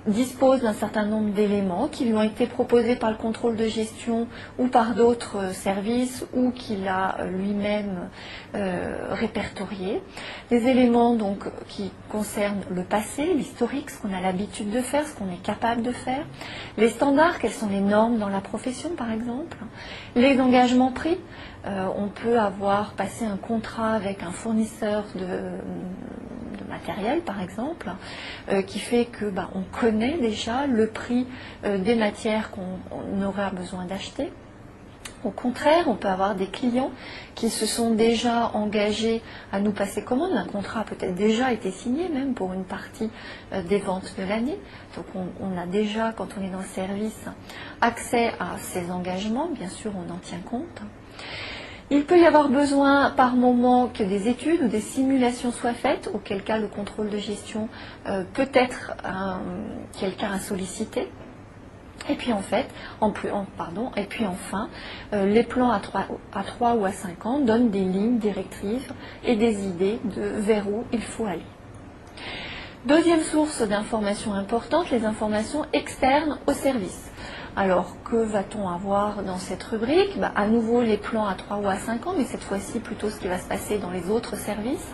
dispose 0.08 0.62
d'un 0.62 0.74
certain 0.74 1.06
nombre 1.06 1.32
d'éléments 1.32 1.88
qui 1.88 2.06
lui 2.06 2.14
ont 2.14 2.24
été 2.24 2.48
proposés 2.48 2.96
par 2.96 3.12
le 3.12 3.18
contrôle 3.18 3.56
de 3.56 3.68
gestion 3.68 4.28
ou 4.58 4.68
par 4.68 4.96
d'autres 4.96 5.38
euh, 5.38 5.54
services 5.54 6.26
ou 6.34 6.52
qu'il 6.52 6.88
a 6.88 7.20
euh, 7.20 7.30
lui-même 7.30 8.10
euh, 8.56 9.08
répertoriés. 9.12 10.02
Des 10.50 10.68
éléments 10.68 11.18
qui 11.68 11.92
concernent 12.10 12.64
le 12.72 12.84
passé, 12.84 13.34
l'historique, 13.36 13.90
ce 13.92 14.00
qu'on 14.00 14.14
a 14.14 14.22
l'habitude 14.22 14.72
de 14.72 14.82
faire, 14.82 15.06
ce 15.06 15.16
qu'on 15.16 15.32
est 15.32 15.42
capable 15.44 15.84
de 15.84 15.92
faire, 15.92 16.26
les 16.78 16.90
standards, 16.90 17.40
quelles 17.40 17.52
sont 17.52 17.70
les 17.70 17.80
normes 17.80 18.18
dans 18.18 18.30
la 18.30 18.42
profession 18.42 18.90
par 18.98 19.12
exemple, 19.12 19.58
les 20.16 20.40
engagements 20.40 20.92
pris. 20.92 21.18
on 21.66 22.08
peut 22.08 22.40
avoir 22.40 22.94
passé 22.94 23.26
un 23.26 23.38
contrat 23.38 23.94
avec 23.94 24.24
un 24.24 24.32
fournisseur 24.32 25.04
de 25.16 25.52
par 27.26 27.42
exemple, 27.42 27.92
euh, 28.50 28.62
qui 28.62 28.80
fait 28.80 29.06
que 29.06 29.26
bah, 29.26 29.50
on 29.56 29.62
connaît 29.62 30.18
déjà 30.20 30.68
le 30.68 30.88
prix 30.88 31.28
euh, 31.66 31.78
des 31.78 31.96
matières 31.96 32.52
qu'on 32.52 33.24
aura 33.24 33.50
besoin 33.50 33.86
d'acheter. 33.86 34.32
Au 35.24 35.30
contraire, 35.30 35.84
on 35.88 35.96
peut 35.96 36.08
avoir 36.08 36.34
des 36.34 36.48
clients 36.48 36.92
qui 37.36 37.50
se 37.50 37.68
sont 37.68 37.92
déjà 37.92 38.52
engagés 38.56 39.22
à 39.52 39.60
nous 39.60 39.72
passer 39.72 40.04
commande. 40.04 40.32
Un 40.34 40.46
contrat 40.46 40.82
a 40.82 40.84
peut-être 40.84 41.14
déjà 41.14 41.54
été 41.54 41.70
signé 41.70 42.10
même 42.10 42.34
pour 42.34 42.54
une 42.54 42.64
partie 42.64 43.10
euh, 43.54 43.62
des 43.62 43.78
ventes 43.78 44.16
de 44.18 44.24
l'année. 44.24 44.60
Donc 44.96 45.06
on, 45.16 45.58
a 45.58 45.68
déjà, 45.68 46.12
quand 46.12 46.30
on 46.40 46.44
est 46.44 46.50
dans 46.50 46.60
le 46.60 46.66
service, 46.66 47.26
accès 47.82 48.32
à 48.40 48.58
ces 48.58 48.90
engagements. 48.90 49.50
Bien 49.50 49.70
sûr, 49.70 49.92
on 49.96 50.12
en 50.12 50.18
tient 50.18 50.40
compte. 50.40 50.82
Il 51.94 52.06
peut 52.06 52.18
y 52.18 52.26
avoir 52.26 52.48
besoin 52.48 53.12
par 53.12 53.36
moment 53.36 53.90
que 53.90 54.02
des 54.02 54.30
études 54.30 54.62
ou 54.62 54.70
des 54.70 54.80
simulations 54.80 55.52
soient 55.52 55.74
faites, 55.74 56.10
auquel 56.14 56.42
cas 56.42 56.58
le 56.58 56.70
contrôle 56.70 57.10
de 57.10 57.18
gestion 57.18 57.68
euh, 58.08 58.24
peut 58.34 58.48
être 58.54 58.94
quelqu'un 60.00 60.32
à 60.32 60.40
solliciter. 60.40 61.10
Et 62.10 62.16
puis 62.16 62.32
en 62.32 62.42
fait, 62.42 62.66
en 63.02 63.12
plus, 63.12 63.30
et 63.98 64.04
puis 64.04 64.26
enfin, 64.26 64.70
euh, 65.12 65.26
les 65.26 65.44
plans 65.44 65.70
à 65.70 65.82
3, 65.82 66.08
à 66.34 66.44
3 66.44 66.76
ou 66.76 66.86
à 66.86 66.94
5 66.94 67.26
ans 67.26 67.40
donnent 67.40 67.72
des 67.72 67.84
lignes 67.84 68.20
directrices 68.20 68.88
et 69.26 69.36
des 69.36 69.68
idées 69.68 70.00
de 70.06 70.22
vers 70.22 70.70
où 70.70 70.86
il 70.94 71.02
faut 71.02 71.26
aller. 71.26 71.44
Deuxième 72.86 73.22
source 73.22 73.62
d'informations 73.62 74.34
importante, 74.34 74.90
les 74.92 75.04
informations 75.04 75.66
externes 75.74 76.40
au 76.48 76.54
service. 76.54 77.11
Alors, 77.56 77.98
que 78.06 78.16
va-t-on 78.16 78.70
avoir 78.70 79.24
dans 79.24 79.38
cette 79.38 79.64
rubrique 79.64 80.18
bah, 80.18 80.32
À 80.38 80.48
nouveau, 80.48 80.82
les 80.82 80.96
plans 80.96 81.28
à 81.28 81.34
3 81.34 81.58
ou 81.58 81.68
à 81.68 81.76
5 81.76 82.08
ans, 82.08 82.14
mais 82.18 82.24
cette 82.24 82.44
fois-ci 82.44 82.80
plutôt 82.80 83.10
ce 83.10 83.20
qui 83.20 83.28
va 83.28 83.40
se 83.40 83.48
passer 83.48 83.78
dans 83.78 83.92
les 83.92 84.10
autres 84.10 84.38
services. 84.38 84.94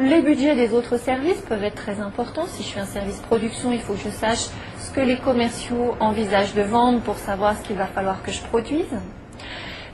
Les 0.00 0.20
budgets 0.20 0.56
des 0.56 0.72
autres 0.72 0.96
services 0.96 1.40
peuvent 1.42 1.62
être 1.62 1.76
très 1.76 2.00
importants. 2.00 2.46
Si 2.46 2.64
je 2.64 2.68
suis 2.68 2.80
un 2.80 2.86
service 2.86 3.20
production, 3.20 3.70
il 3.70 3.78
faut 3.78 3.92
que 3.92 4.00
je 4.00 4.10
sache 4.10 4.48
ce 4.78 4.90
que 4.90 5.00
les 5.00 5.16
commerciaux 5.18 5.94
envisagent 6.00 6.54
de 6.54 6.62
vendre 6.62 7.00
pour 7.02 7.18
savoir 7.18 7.56
ce 7.56 7.62
qu'il 7.62 7.76
va 7.76 7.86
falloir 7.86 8.22
que 8.24 8.32
je 8.32 8.42
produise. 8.42 8.96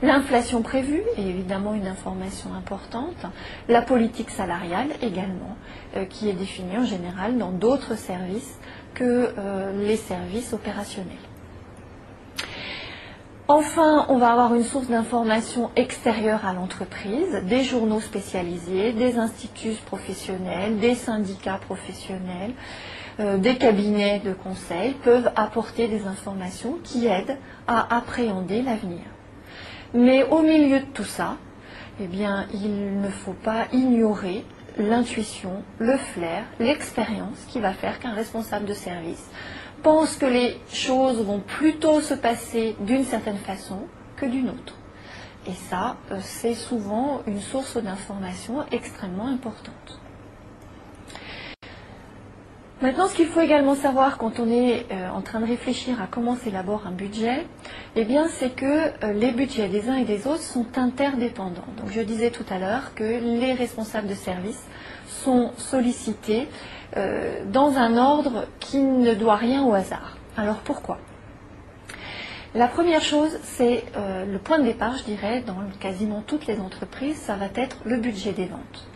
L'inflation 0.01 0.63
prévue 0.63 1.03
est 1.17 1.23
évidemment 1.23 1.73
une 1.75 1.87
information 1.87 2.53
importante. 2.53 3.25
La 3.67 3.83
politique 3.83 4.31
salariale 4.31 4.89
également, 5.01 5.57
euh, 5.95 6.05
qui 6.05 6.29
est 6.29 6.33
définie 6.33 6.77
en 6.77 6.85
général 6.85 7.37
dans 7.37 7.51
d'autres 7.51 7.95
services 7.95 8.57
que 8.93 9.33
euh, 9.37 9.85
les 9.85 9.97
services 9.97 10.53
opérationnels. 10.53 11.26
Enfin, 13.49 14.05
on 14.09 14.17
va 14.17 14.33
avoir 14.33 14.53
une 14.55 14.65
source 14.65 14.87
d'information 14.87 15.71
extérieure 15.77 16.45
à 16.45 16.51
l'entreprise, 16.51 17.33
des 17.43 17.63
journaux 17.63 18.01
spécialisés, 18.01 18.91
des 18.91 19.17
instituts 19.17 19.77
professionnels, 19.85 20.79
des 20.79 20.95
syndicats 20.95 21.57
professionnels, 21.65 22.51
euh, 23.21 23.37
des 23.37 23.55
cabinets 23.55 24.19
de 24.19 24.33
conseil 24.33 24.95
peuvent 24.95 25.31
apporter 25.37 25.87
des 25.87 26.07
informations 26.07 26.77
qui 26.83 27.07
aident 27.07 27.37
à 27.67 27.95
appréhender 27.95 28.61
l'avenir. 28.61 29.03
Mais 29.93 30.25
au 30.25 30.41
milieu 30.41 30.81
de 30.81 30.85
tout 30.93 31.05
ça, 31.05 31.37
eh 32.01 32.07
bien, 32.07 32.47
il 32.53 32.99
ne 32.99 33.07
faut 33.07 33.31
pas 33.45 33.67
ignorer 33.71 34.43
l'intuition, 34.77 35.63
le 35.79 35.95
flair, 35.95 36.43
l'expérience 36.59 37.45
qui 37.47 37.61
va 37.61 37.71
faire 37.71 37.99
qu'un 37.99 38.13
responsable 38.13 38.65
de 38.65 38.73
service 38.73 39.29
pense 39.87 40.17
que 40.17 40.25
les 40.25 40.59
choses 40.73 41.23
vont 41.23 41.39
plutôt 41.39 42.01
se 42.01 42.13
passer 42.13 42.75
d'une 42.81 43.05
certaine 43.05 43.37
façon 43.37 43.87
que 44.17 44.25
d'une 44.25 44.49
autre. 44.49 44.75
Et 45.47 45.53
ça, 45.53 45.95
euh, 46.11 46.17
c'est 46.21 46.55
souvent 46.55 47.21
une 47.25 47.39
source 47.39 47.77
d'information 47.77 48.65
extrêmement 48.73 49.27
importante. 49.27 50.01
Maintenant, 52.81 53.07
ce 53.07 53.15
qu'il 53.15 53.27
faut 53.27 53.39
également 53.39 53.75
savoir 53.75 54.17
quand 54.17 54.41
on 54.41 54.51
est 54.51 54.87
euh, 54.91 55.09
en 55.09 55.21
train 55.21 55.39
de 55.39 55.47
réfléchir 55.47 56.01
à 56.01 56.07
comment 56.07 56.35
s'élabore 56.35 56.85
un 56.85 56.91
budget, 56.91 57.47
eh 57.95 58.03
bien, 58.03 58.27
c'est 58.27 58.53
que 58.53 58.65
euh, 59.05 59.13
les 59.13 59.31
budgets 59.31 59.69
des 59.69 59.87
uns 59.87 59.95
et 59.95 60.03
des 60.03 60.27
autres 60.27 60.43
sont 60.43 60.67
interdépendants. 60.77 61.71
Donc, 61.77 61.91
je 61.91 62.01
disais 62.01 62.29
tout 62.29 62.45
à 62.49 62.59
l'heure 62.59 62.93
que 62.93 63.05
les 63.05 63.53
responsables 63.53 64.07
de 64.07 64.15
service 64.15 64.67
sont 65.07 65.51
sollicités 65.57 66.47
euh, 66.95 67.43
dans 67.45 67.77
un 67.77 67.97
ordre 67.97 68.45
qui 68.59 68.77
ne 68.77 69.13
doit 69.13 69.35
rien 69.35 69.63
au 69.63 69.73
hasard. 69.73 70.17
Alors 70.37 70.57
pourquoi? 70.57 70.99
La 72.55 72.67
première 72.67 73.01
chose, 73.01 73.37
c'est 73.43 73.83
euh, 73.97 74.25
le 74.25 74.39
point 74.39 74.57
de 74.57 74.63
départ, 74.63 74.97
je 74.97 75.03
dirais, 75.03 75.43
dans 75.45 75.57
quasiment 75.79 76.23
toutes 76.25 76.47
les 76.47 76.59
entreprises, 76.59 77.17
ça 77.17 77.35
va 77.35 77.47
être 77.55 77.77
le 77.85 77.97
budget 77.97 78.31
des 78.31 78.45
ventes. 78.45 78.87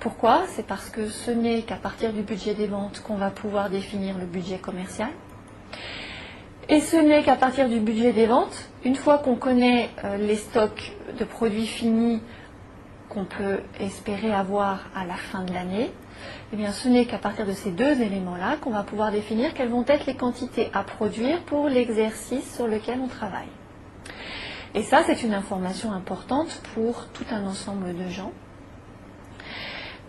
Pourquoi? 0.00 0.42
C'est 0.48 0.66
parce 0.66 0.90
que 0.90 1.08
ce 1.08 1.30
n'est 1.30 1.62
qu'à 1.62 1.76
partir 1.76 2.12
du 2.12 2.22
budget 2.22 2.54
des 2.54 2.66
ventes 2.66 3.00
qu'on 3.02 3.16
va 3.16 3.30
pouvoir 3.30 3.70
définir 3.70 4.18
le 4.18 4.26
budget 4.26 4.58
commercial. 4.58 5.08
Et 6.68 6.80
ce 6.80 6.96
n'est 6.96 7.22
qu'à 7.22 7.36
partir 7.36 7.68
du 7.68 7.78
budget 7.78 8.12
des 8.12 8.26
ventes, 8.26 8.68
une 8.84 8.96
fois 8.96 9.18
qu'on 9.18 9.36
connaît 9.36 9.88
euh, 10.04 10.16
les 10.16 10.36
stocks 10.36 10.92
de 11.18 11.24
produits 11.24 11.66
finis 11.66 12.20
qu'on 13.16 13.24
peut 13.24 13.60
espérer 13.80 14.30
avoir 14.30 14.80
à 14.94 15.06
la 15.06 15.14
fin 15.14 15.42
de 15.42 15.54
l'année, 15.54 15.90
eh 16.52 16.56
bien, 16.56 16.70
ce 16.70 16.86
n'est 16.86 17.06
qu'à 17.06 17.16
partir 17.16 17.46
de 17.46 17.52
ces 17.52 17.70
deux 17.70 17.98
éléments-là 18.02 18.58
qu'on 18.60 18.72
va 18.72 18.82
pouvoir 18.82 19.10
définir 19.10 19.54
quelles 19.54 19.70
vont 19.70 19.86
être 19.88 20.04
les 20.04 20.16
quantités 20.16 20.68
à 20.74 20.82
produire 20.82 21.40
pour 21.44 21.66
l'exercice 21.66 22.54
sur 22.54 22.66
lequel 22.66 23.00
on 23.00 23.08
travaille. 23.08 23.48
Et 24.74 24.82
ça, 24.82 25.02
c'est 25.06 25.22
une 25.22 25.32
information 25.32 25.92
importante 25.92 26.60
pour 26.74 27.06
tout 27.14 27.24
un 27.30 27.46
ensemble 27.46 27.96
de 27.96 28.06
gens. 28.10 28.32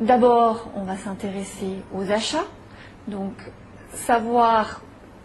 D'abord, 0.01 0.69
on 0.75 0.83
va 0.83 0.97
s'intéresser 0.97 1.77
aux 1.93 2.11
achats, 2.11 2.47
donc 3.07 3.31
savoir 3.93 4.81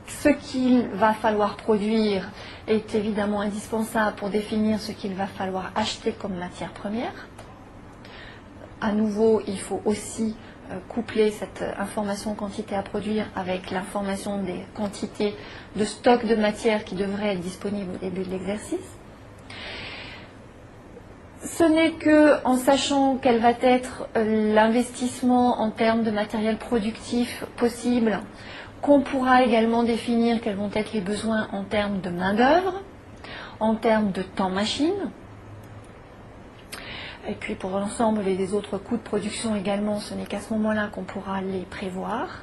ce 0.07 0.29
qu'il 0.29 0.87
va 0.89 1.15
falloir 1.15 1.57
produire 1.57 2.31
est 2.69 2.95
évidemment 2.95 3.41
indispensable 3.41 4.15
pour 4.17 4.31
définir 4.31 4.81
ce 4.81 4.93
qu'il 4.93 5.15
va 5.15 5.27
falloir 5.27 5.73
acheter 5.75 6.13
comme 6.13 6.37
matière 6.37 6.73
première. 6.73 7.27
À 8.83 8.91
nouveau, 8.91 9.41
il 9.47 9.61
faut 9.61 9.81
aussi 9.85 10.35
euh, 10.73 10.75
coupler 10.89 11.31
cette 11.31 11.65
information 11.79 12.35
quantité 12.35 12.75
à 12.75 12.83
produire 12.83 13.27
avec 13.37 13.71
l'information 13.71 14.43
des 14.43 14.65
quantités 14.75 15.37
de 15.77 15.85
stock 15.85 16.27
de 16.27 16.35
matière 16.35 16.85
qui 16.85 16.97
devraient 16.97 17.35
être 17.35 17.41
disponibles 17.41 17.93
au 17.95 17.99
début 17.99 18.25
de 18.25 18.31
l'exercice. 18.31 18.99
Ce 21.45 21.63
n'est 21.63 21.93
que 21.93 22.45
en 22.45 22.57
sachant 22.57 23.19
quel 23.23 23.39
va 23.39 23.53
être 23.63 24.09
euh, 24.17 24.53
l'investissement 24.53 25.61
en 25.61 25.71
termes 25.71 26.03
de 26.03 26.11
matériel 26.11 26.57
productif 26.57 27.45
possible 27.57 28.19
qu'on 28.81 29.03
pourra 29.03 29.45
également 29.45 29.85
définir 29.85 30.41
quels 30.41 30.57
vont 30.57 30.71
être 30.75 30.93
les 30.93 31.01
besoins 31.01 31.47
en 31.53 31.63
termes 31.63 32.01
de 32.01 32.11
main-d'œuvre, 32.11 32.83
en 33.61 33.77
termes 33.77 34.11
de 34.11 34.23
temps 34.23 34.51
machine, 34.51 35.13
et 37.29 37.35
puis 37.35 37.55
pour 37.55 37.71
l'ensemble 37.71 38.25
des 38.25 38.53
autres 38.53 38.79
coûts 38.79 38.97
de 38.97 39.03
production 39.03 39.55
également, 39.55 40.01
ce 40.01 40.15
n'est 40.15 40.27
qu'à 40.27 40.41
ce 40.41 40.53
moment-là 40.55 40.89
qu'on 40.93 41.05
pourra 41.05 41.41
les 41.41 41.61
prévoir. 41.61 42.43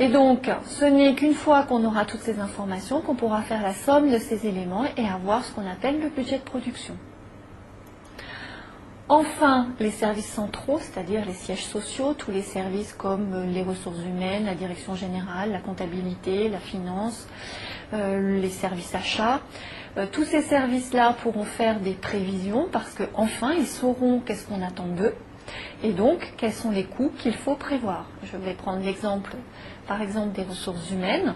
Et 0.00 0.08
donc, 0.08 0.48
ce 0.64 0.84
n'est 0.84 1.14
qu'une 1.14 1.34
fois 1.34 1.64
qu'on 1.64 1.84
aura 1.84 2.04
toutes 2.04 2.20
ces 2.20 2.38
informations 2.38 3.00
qu'on 3.00 3.16
pourra 3.16 3.42
faire 3.42 3.62
la 3.62 3.74
somme 3.74 4.10
de 4.10 4.18
ces 4.18 4.46
éléments 4.46 4.84
et 4.96 5.08
avoir 5.08 5.44
ce 5.44 5.52
qu'on 5.52 5.68
appelle 5.68 6.00
le 6.00 6.08
budget 6.08 6.38
de 6.38 6.44
production. 6.44 6.94
Enfin, 9.10 9.68
les 9.80 9.90
services 9.90 10.30
centraux, 10.30 10.78
c'est-à-dire 10.80 11.24
les 11.24 11.32
sièges 11.32 11.64
sociaux, 11.64 12.12
tous 12.12 12.30
les 12.30 12.42
services 12.42 12.92
comme 12.92 13.50
les 13.52 13.62
ressources 13.62 14.04
humaines, 14.04 14.44
la 14.44 14.54
direction 14.54 14.94
générale, 14.94 15.50
la 15.50 15.60
comptabilité, 15.60 16.50
la 16.50 16.58
finance, 16.58 17.26
euh, 17.94 18.38
les 18.38 18.50
services 18.50 18.94
achats, 18.94 19.40
euh, 19.98 20.06
tous 20.10 20.24
ces 20.24 20.42
services-là 20.42 21.16
pourront 21.22 21.44
faire 21.44 21.80
des 21.80 21.94
prévisions 21.94 22.68
parce 22.70 22.94
qu'enfin, 22.94 23.52
ils 23.52 23.66
sauront 23.66 24.20
qu'est-ce 24.20 24.46
qu'on 24.46 24.62
attend 24.62 24.86
d'eux 24.86 25.14
et 25.82 25.92
donc 25.92 26.34
quels 26.36 26.52
sont 26.52 26.70
les 26.70 26.84
coûts 26.84 27.10
qu'il 27.18 27.34
faut 27.34 27.54
prévoir. 27.54 28.06
Je 28.24 28.36
vais 28.36 28.54
prendre 28.54 28.84
l'exemple, 28.84 29.34
par 29.86 30.02
exemple, 30.02 30.32
des 30.32 30.42
ressources 30.42 30.90
humaines. 30.90 31.34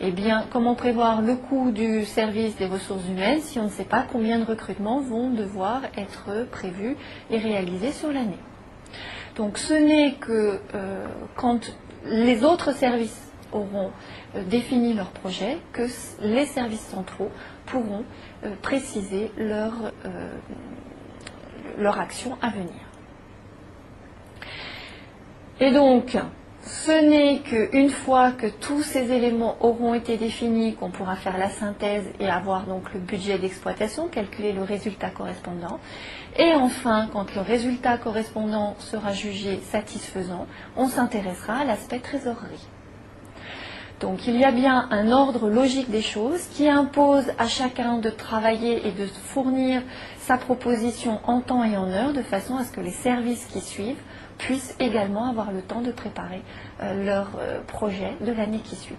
Eh 0.00 0.10
bien, 0.10 0.46
comment 0.50 0.74
prévoir 0.74 1.22
le 1.22 1.36
coût 1.36 1.70
du 1.70 2.04
service 2.04 2.56
des 2.56 2.66
ressources 2.66 3.06
humaines 3.08 3.40
si 3.40 3.58
on 3.58 3.64
ne 3.64 3.70
sait 3.70 3.84
pas 3.84 4.04
combien 4.10 4.38
de 4.38 4.44
recrutements 4.44 5.00
vont 5.00 5.30
devoir 5.30 5.82
être 5.96 6.46
prévus 6.50 6.96
et 7.30 7.38
réalisés 7.38 7.92
sur 7.92 8.12
l'année? 8.12 8.38
Donc, 9.36 9.58
ce 9.58 9.74
n'est 9.74 10.14
que 10.14 10.60
euh, 10.74 11.06
quand 11.34 11.76
les 12.04 12.44
autres 12.44 12.72
services 12.74 13.20
auront 13.52 13.90
euh, 14.34 14.42
défini 14.44 14.94
leur 14.94 15.10
projet 15.10 15.58
que 15.72 15.86
les 16.20 16.46
services 16.46 16.86
centraux 16.86 17.30
pourront 17.66 18.04
euh, 18.44 18.54
préciser 18.62 19.30
leur, 19.36 19.72
euh, 20.04 20.36
leur 21.78 21.98
action 21.98 22.36
à 22.42 22.50
venir. 22.50 22.72
Et 25.60 25.70
donc, 25.70 26.16
ce 26.66 26.92
n'est 26.92 27.40
qu'une 27.40 27.90
fois 27.90 28.32
que 28.32 28.46
tous 28.46 28.82
ces 28.82 29.12
éléments 29.12 29.56
auront 29.60 29.92
été 29.92 30.16
définis 30.16 30.74
qu'on 30.74 30.90
pourra 30.90 31.14
faire 31.14 31.36
la 31.36 31.50
synthèse 31.50 32.06
et 32.18 32.26
avoir 32.26 32.64
donc 32.64 32.92
le 32.94 33.00
budget 33.00 33.38
d'exploitation, 33.38 34.08
calculer 34.08 34.52
le 34.52 34.62
résultat 34.62 35.10
correspondant. 35.10 35.78
Et 36.38 36.54
enfin, 36.54 37.08
quand 37.12 37.34
le 37.34 37.42
résultat 37.42 37.98
correspondant 37.98 38.76
sera 38.78 39.12
jugé 39.12 39.60
satisfaisant, 39.60 40.46
on 40.76 40.88
s'intéressera 40.88 41.58
à 41.58 41.64
l'aspect 41.64 42.00
trésorerie. 42.00 42.66
Donc 44.00 44.26
il 44.26 44.36
y 44.36 44.44
a 44.44 44.50
bien 44.50 44.88
un 44.90 45.12
ordre 45.12 45.48
logique 45.48 45.90
des 45.90 46.02
choses 46.02 46.42
qui 46.52 46.68
impose 46.68 47.24
à 47.38 47.46
chacun 47.46 47.98
de 47.98 48.10
travailler 48.10 48.86
et 48.86 48.92
de 48.92 49.06
fournir 49.06 49.82
sa 50.18 50.36
proposition 50.36 51.20
en 51.24 51.40
temps 51.40 51.64
et 51.64 51.76
en 51.76 51.88
heure 51.88 52.12
de 52.12 52.22
façon 52.22 52.56
à 52.56 52.64
ce 52.64 52.72
que 52.72 52.80
les 52.80 52.90
services 52.90 53.46
qui 53.46 53.60
suivent 53.60 54.02
puissent 54.38 54.74
également 54.80 55.28
avoir 55.30 55.52
le 55.52 55.62
temps 55.62 55.80
de 55.80 55.92
préparer 55.92 56.42
euh, 56.82 57.04
leur 57.04 57.30
euh, 57.38 57.60
projet 57.66 58.12
de 58.20 58.32
l'année 58.32 58.58
qui 58.58 58.76
suit. 58.76 58.96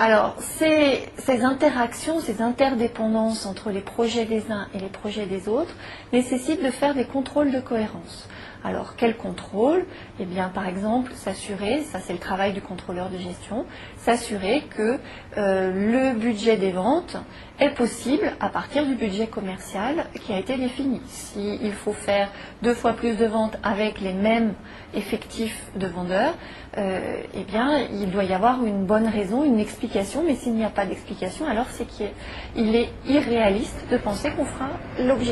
Alors, 0.00 0.34
ces, 0.38 1.10
interactions, 1.44 2.20
ces 2.20 2.40
interdépendances 2.40 3.44
entre 3.44 3.70
les 3.70 3.82
projets 3.82 4.24
des 4.24 4.50
uns 4.50 4.66
et 4.72 4.78
les 4.78 4.88
projets 4.88 5.26
des 5.26 5.46
autres 5.46 5.74
nécessitent 6.14 6.64
de 6.64 6.70
faire 6.70 6.94
des 6.94 7.04
contrôles 7.04 7.50
de 7.50 7.60
cohérence. 7.60 8.26
Alors, 8.62 8.94
quel 8.96 9.16
contrôle? 9.16 9.86
Eh 10.18 10.26
bien, 10.26 10.48
par 10.48 10.68
exemple, 10.68 11.12
s'assurer, 11.14 11.82
ça 11.82 11.98
c'est 11.98 12.12
le 12.12 12.18
travail 12.18 12.52
du 12.52 12.60
contrôleur 12.60 13.08
de 13.08 13.16
gestion, 13.16 13.64
s'assurer 13.98 14.64
que 14.76 14.98
euh, 15.38 16.12
le 16.12 16.18
budget 16.18 16.58
des 16.58 16.70
ventes 16.70 17.16
est 17.58 17.70
possible 17.70 18.32
à 18.38 18.50
partir 18.50 18.84
du 18.84 18.96
budget 18.96 19.28
commercial 19.28 20.06
qui 20.22 20.32
a 20.34 20.38
été 20.38 20.56
défini. 20.56 21.00
S'il 21.06 21.72
faut 21.72 21.94
faire 21.94 22.28
deux 22.62 22.74
fois 22.74 22.92
plus 22.92 23.16
de 23.16 23.24
ventes 23.24 23.56
avec 23.62 24.00
les 24.00 24.12
mêmes 24.12 24.52
effectifs 24.92 25.64
de 25.76 25.86
vendeurs, 25.86 26.34
euh, 26.76 27.22
eh 27.34 27.44
bien, 27.44 27.78
il 27.92 28.10
doit 28.10 28.24
y 28.24 28.34
avoir 28.34 28.64
une 28.64 28.84
bonne 28.84 29.06
raison, 29.06 29.42
une 29.42 29.58
explication, 29.58 30.22
mais 30.26 30.34
s'il 30.34 30.54
n'y 30.54 30.64
a 30.64 30.70
pas 30.70 30.84
d'explication, 30.84 31.46
alors 31.48 31.66
c'est 31.70 31.86
qu'il 31.86 32.76
est 32.76 32.90
irréaliste 33.06 33.86
de 33.90 33.96
penser 33.96 34.30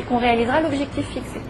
qu'on 0.09 0.19
réalisera 0.19 0.63
l'objectif 0.63 1.07
fixé. 1.09 1.41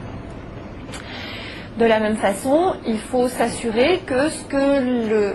De 1.78 1.84
la 1.84 2.00
même 2.00 2.16
façon, 2.16 2.74
il 2.86 2.98
faut 2.98 3.28
s'assurer 3.28 4.00
que 4.04 4.30
ce 4.30 4.44
que 4.46 5.34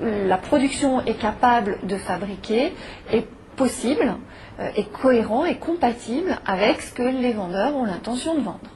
la 0.00 0.36
production 0.38 1.00
est 1.04 1.18
capable 1.18 1.78
de 1.82 1.96
fabriquer 1.96 2.72
est 3.12 3.26
possible, 3.56 4.14
euh, 4.60 4.70
est 4.76 4.90
cohérent 4.92 5.44
et 5.44 5.56
compatible 5.56 6.38
avec 6.46 6.80
ce 6.80 6.94
que 6.94 7.02
les 7.02 7.32
vendeurs 7.32 7.74
ont 7.74 7.84
l'intention 7.84 8.36
de 8.36 8.40
vendre. 8.40 8.70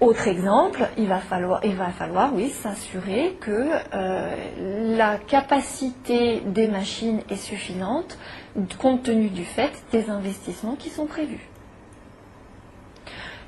Autre 0.00 0.28
exemple, 0.28 0.86
il 0.98 1.06
va 1.06 1.20
falloir, 1.20 1.62
s'assurer 2.50 3.36
que 3.40 3.70
euh, 3.94 4.96
la 4.96 5.16
capacité 5.16 6.40
des 6.44 6.68
machines 6.68 7.22
est 7.30 7.36
suffisante 7.36 8.18
compte 8.76 9.04
tenu 9.04 9.30
du 9.30 9.44
fait 9.44 9.72
des 9.90 10.10
investissements 10.10 10.76
qui 10.76 10.90
sont 10.90 11.06
prévus. 11.06 11.48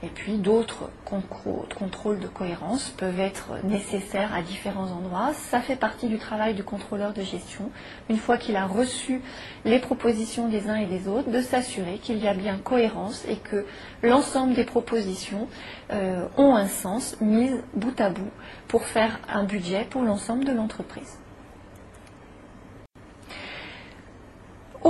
Et 0.03 0.09
puis 0.09 0.39
d'autres 0.39 0.91
contrôles 1.05 2.21
de 2.21 2.27
cohérence 2.27 2.89
peuvent 2.97 3.21
être 3.21 3.63
nécessaires 3.65 4.33
à 4.35 4.41
différents 4.41 4.91
endroits. 4.91 5.35
Ça 5.35 5.61
fait 5.61 5.77
partie 5.77 6.09
du 6.09 6.19
travail 6.19 6.55
du 6.55 6.65
contrôleur 6.65 7.13
de 7.13 7.23
gestion, 7.23 7.71
une 8.09 8.17
fois 8.17 8.39
qu'il 8.39 8.57
a 8.57 8.67
reçu 8.67 9.21
les 9.67 9.79
propositions 9.79 10.49
des 10.49 10.71
uns 10.71 10.77
et 10.77 10.87
des 10.87 11.07
autres, 11.07 11.31
de 11.31 11.43
s'assurer 11.43 11.99
qu'il 11.99 12.19
y 12.19 12.29
a 12.29 12.35
bien 12.35 12.57
cohérence 12.57 13.25
et 13.29 13.37
que 13.37 13.67
l'ensemble 14.03 14.55
des 14.55 14.65
propositions 14.65 15.49
euh, 15.91 16.27
ont 16.39 16.55
un 16.57 16.69
sens 16.69 17.21
mis 17.21 17.51
bout 17.75 18.01
à 18.01 18.09
bout 18.09 18.31
pour 18.69 18.85
faire 18.85 19.21
un 19.29 19.45
budget 19.45 19.87
pour 19.91 20.03
l'ensemble 20.03 20.45
de 20.45 20.53
l'entreprise. 20.53 21.19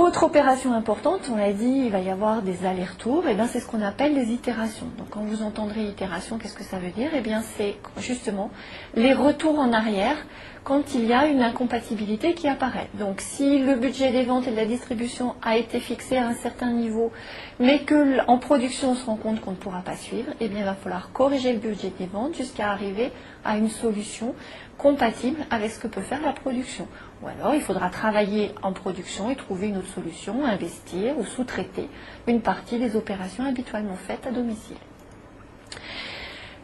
Autre 0.01 0.23
opération 0.23 0.73
importante, 0.73 1.29
on 1.31 1.35
l'a 1.35 1.53
dit, 1.53 1.83
il 1.85 1.91
va 1.91 1.99
y 1.99 2.09
avoir 2.09 2.41
des 2.41 2.65
allers-retours, 2.65 3.27
et 3.27 3.35
bien 3.35 3.45
c'est 3.45 3.59
ce 3.59 3.67
qu'on 3.67 3.83
appelle 3.83 4.15
les 4.15 4.31
itérations. 4.31 4.87
Donc 4.97 5.09
quand 5.11 5.21
vous 5.21 5.43
entendrez 5.43 5.83
itération, 5.83 6.39
qu'est-ce 6.39 6.55
que 6.55 6.63
ça 6.63 6.79
veut 6.79 6.89
dire? 6.89 7.11
Eh 7.15 7.21
bien 7.21 7.43
c'est 7.55 7.75
justement 7.99 8.49
les 8.95 9.13
retours 9.13 9.59
en 9.59 9.71
arrière 9.71 10.17
quand 10.63 10.95
il 10.95 11.05
y 11.05 11.13
a 11.13 11.27
une 11.27 11.43
incompatibilité 11.43 12.33
qui 12.33 12.47
apparaît. 12.47 12.89
Donc 12.95 13.21
si 13.21 13.59
le 13.59 13.75
budget 13.75 14.11
des 14.11 14.23
ventes 14.23 14.47
et 14.47 14.51
de 14.51 14.55
la 14.55 14.65
distribution 14.65 15.35
a 15.43 15.55
été 15.57 15.79
fixé 15.79 16.17
à 16.17 16.25
un 16.25 16.33
certain 16.33 16.71
niveau, 16.71 17.11
mais 17.59 17.85
qu'en 17.85 18.39
production 18.39 18.91
on 18.91 18.95
se 18.95 19.05
rend 19.05 19.17
compte 19.17 19.39
qu'on 19.39 19.51
ne 19.51 19.55
pourra 19.55 19.81
pas 19.81 19.95
suivre, 19.95 20.33
eh 20.39 20.45
il 20.45 20.63
va 20.63 20.73
falloir 20.73 21.11
corriger 21.11 21.53
le 21.53 21.59
budget 21.59 21.93
des 21.99 22.07
ventes 22.07 22.35
jusqu'à 22.35 22.71
arriver 22.71 23.11
à 23.45 23.55
une 23.55 23.69
solution 23.69 24.33
compatible 24.79 25.45
avec 25.51 25.69
ce 25.69 25.79
que 25.79 25.87
peut 25.87 26.01
faire 26.01 26.23
la 26.23 26.33
production. 26.33 26.87
Ou 27.21 27.27
alors 27.27 27.53
il 27.53 27.61
faudra 27.61 27.89
travailler 27.89 28.53
en 28.63 28.73
production 28.73 29.29
et 29.29 29.35
trouver 29.35 29.67
une 29.67 29.77
autre 29.77 29.93
solution, 29.93 30.45
investir 30.45 31.17
ou 31.19 31.25
sous-traiter 31.25 31.87
une 32.27 32.41
partie 32.41 32.79
des 32.79 32.95
opérations 32.95 33.45
habituellement 33.45 33.95
faites 33.95 34.25
à 34.25 34.31
domicile. 34.31 34.77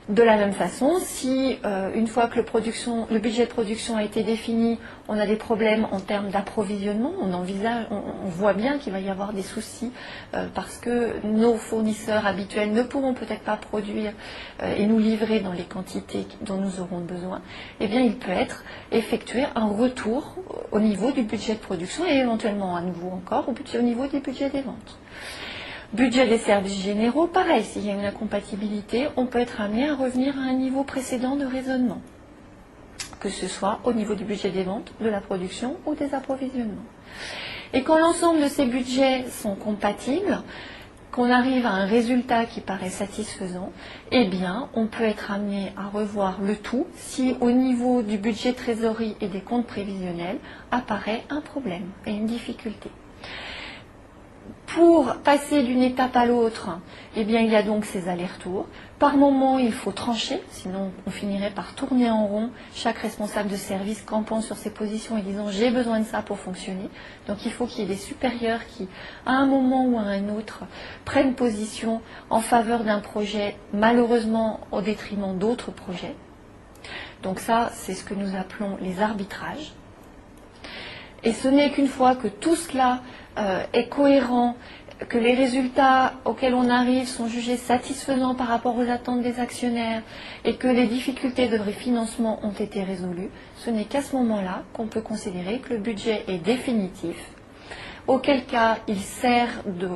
De 0.09 0.23
la 0.23 0.37
même 0.37 0.53
façon, 0.53 0.99
si 1.01 1.59
euh, 1.65 1.91
une 1.93 2.07
fois 2.07 2.27
que 2.27 2.39
le, 2.39 3.19
budget 3.19 3.43
de 3.43 3.49
production 3.49 3.97
a 3.97 4.03
été 4.03 4.23
défini, 4.23 4.79
on 5.09 5.19
a 5.19 5.25
des 5.25 5.35
problèmes 5.35 5.85
en 5.91 5.99
termes 5.99 6.29
d'approvisionnement, 6.29 7.11
on 7.21 8.29
voit 8.29 8.53
bien 8.53 8.77
qu'il 8.77 8.93
va 8.93 9.01
y 9.01 9.09
avoir 9.09 9.33
des 9.33 9.41
soucis 9.41 9.91
euh, 10.33 10.47
parce 10.55 10.77
que 10.77 11.11
nos 11.25 11.55
fournisseurs 11.55 12.25
habituels 12.25 12.71
ne 12.71 12.83
pourront 12.83 13.13
peut-être 13.13 13.41
pas 13.41 13.57
produire 13.57 14.13
euh, 14.63 14.75
et 14.77 14.85
nous 14.85 14.97
livrer 14.97 15.41
dans 15.41 15.51
les 15.51 15.65
quantités 15.65 16.25
dont 16.39 16.55
nous 16.55 16.79
aurons 16.79 17.01
besoin, 17.01 17.41
eh 17.81 17.87
bien 17.87 17.99
il 17.99 18.15
peut 18.15 18.31
être 18.31 18.63
effectué 18.93 19.43
un 19.55 19.67
retour 19.67 20.37
au 20.71 20.79
niveau 20.79 21.11
du 21.11 21.23
budget 21.23 21.55
de 21.55 21.59
production 21.59 22.05
et 22.05 22.15
éventuellement 22.15 22.77
à 22.77 22.81
nouveau 22.81 23.09
encore 23.09 23.49
au 23.49 23.81
niveau 23.81 24.07
du 24.07 24.21
budget 24.21 24.49
des 24.49 24.61
ventes. 24.61 24.97
Budget 25.93 26.27
des 26.27 26.37
services 26.37 26.83
généraux, 26.83 27.27
pareil, 27.27 27.63
s'il 27.63 27.85
y 27.85 27.89
a 27.89 27.93
une 27.93 28.03
incompatibilité, 28.03 29.07
on 29.15 29.25
peut 29.25 29.39
être 29.39 29.61
amené 29.61 29.89
à 29.89 29.95
revenir 29.95 30.37
à 30.37 30.41
un 30.41 30.53
niveau 30.53 30.83
précédent 30.83 31.37
de 31.37 31.45
raisonnement, 31.45 32.01
que 33.21 33.29
ce 33.29 33.47
soit 33.47 33.79
au 33.85 33.93
niveau 33.93 34.13
du 34.13 34.25
budget 34.25 34.49
des 34.49 34.63
ventes, 34.63 34.91
de 34.99 35.07
la 35.07 35.21
production 35.21 35.77
ou 35.85 35.95
des 35.95 36.13
approvisionnements. 36.13 36.83
Et 37.71 37.83
quand 37.83 37.97
l'ensemble 37.97 38.41
de 38.41 38.49
ces 38.49 38.65
budgets 38.65 39.27
sont 39.29 39.55
compatibles, 39.55 40.41
qu'on 41.13 41.31
arrive 41.31 41.65
à 41.65 41.71
un 41.71 41.85
résultat 41.85 42.45
qui 42.45 42.59
paraît 42.59 42.89
satisfaisant, 42.89 43.71
eh 44.11 44.25
bien, 44.25 44.67
on 44.73 44.87
peut 44.87 45.05
être 45.05 45.31
amené 45.31 45.71
à 45.77 45.87
revoir 45.87 46.41
le 46.41 46.57
tout 46.57 46.85
si 46.95 47.37
au 47.39 47.51
niveau 47.51 48.01
du 48.01 48.17
budget 48.17 48.51
trésorerie 48.51 49.15
et 49.21 49.29
des 49.29 49.41
comptes 49.41 49.67
prévisionnels 49.67 50.39
apparaît 50.69 51.23
un 51.29 51.39
problème 51.39 51.89
et 52.05 52.11
une 52.11 52.25
difficulté. 52.25 52.91
Pour 54.67 55.15
passer 55.23 55.63
d'une 55.63 55.81
étape 55.81 56.15
à 56.17 56.25
l'autre, 56.25 56.69
eh 57.15 57.23
bien, 57.23 57.39
il 57.39 57.49
y 57.49 57.55
a 57.55 57.63
donc 57.63 57.85
ces 57.85 58.09
allers-retours. 58.09 58.67
Par 58.99 59.15
moment, 59.15 59.57
il 59.57 59.71
faut 59.71 59.93
trancher, 59.93 60.41
sinon 60.51 60.91
on 61.05 61.09
finirait 61.09 61.51
par 61.51 61.73
tourner 61.73 62.09
en 62.09 62.27
rond, 62.27 62.49
chaque 62.75 62.97
responsable 62.97 63.49
de 63.49 63.55
service 63.55 64.01
campant 64.01 64.41
sur 64.41 64.57
ses 64.57 64.69
positions 64.69 65.17
et 65.17 65.21
disant 65.21 65.49
j'ai 65.49 65.71
besoin 65.71 66.01
de 66.01 66.05
ça 66.05 66.21
pour 66.21 66.37
fonctionner. 66.37 66.89
Donc 67.27 67.45
il 67.45 67.51
faut 67.51 67.65
qu'il 67.65 67.79
y 67.79 67.83
ait 67.83 67.87
des 67.87 67.95
supérieurs 67.95 68.65
qui, 68.67 68.89
à 69.25 69.31
un 69.31 69.45
moment 69.45 69.85
ou 69.85 69.97
à 69.97 70.01
un 70.01 70.29
autre, 70.29 70.63
prennent 71.05 71.33
position 71.33 72.01
en 72.29 72.41
faveur 72.41 72.83
d'un 72.83 72.99
projet, 72.99 73.55
malheureusement 73.73 74.59
au 74.71 74.81
détriment 74.81 75.37
d'autres 75.37 75.71
projets. 75.71 76.15
Donc 77.23 77.39
ça, 77.39 77.69
c'est 77.73 77.93
ce 77.93 78.03
que 78.03 78.13
nous 78.13 78.35
appelons 78.35 78.77
les 78.81 79.01
arbitrages. 79.01 79.71
Et 81.23 81.33
ce 81.33 81.47
n'est 81.47 81.71
qu'une 81.71 81.87
fois 81.87 82.15
que 82.15 82.27
tout 82.27 82.55
cela 82.55 83.01
euh, 83.37 83.63
est 83.73 83.87
cohérent, 83.87 84.55
que 85.09 85.17
les 85.17 85.35
résultats 85.35 86.13
auxquels 86.25 86.55
on 86.55 86.69
arrive 86.69 87.07
sont 87.07 87.27
jugés 87.27 87.57
satisfaisants 87.57 88.35
par 88.35 88.47
rapport 88.47 88.75
aux 88.77 88.89
attentes 88.89 89.21
des 89.21 89.39
actionnaires 89.39 90.01
et 90.43 90.55
que 90.55 90.67
les 90.67 90.87
difficultés 90.87 91.47
de 91.47 91.57
refinancement 91.57 92.39
ont 92.43 92.51
été 92.51 92.83
résolues, 92.83 93.29
ce 93.57 93.69
n'est 93.69 93.85
qu'à 93.85 94.01
ce 94.01 94.15
moment-là 94.15 94.63
qu'on 94.73 94.87
peut 94.87 95.01
considérer 95.01 95.59
que 95.59 95.73
le 95.73 95.79
budget 95.79 96.23
est 96.27 96.39
définitif, 96.39 97.17
auquel 98.07 98.45
cas 98.45 98.79
il 98.87 98.99
sert 98.99 99.49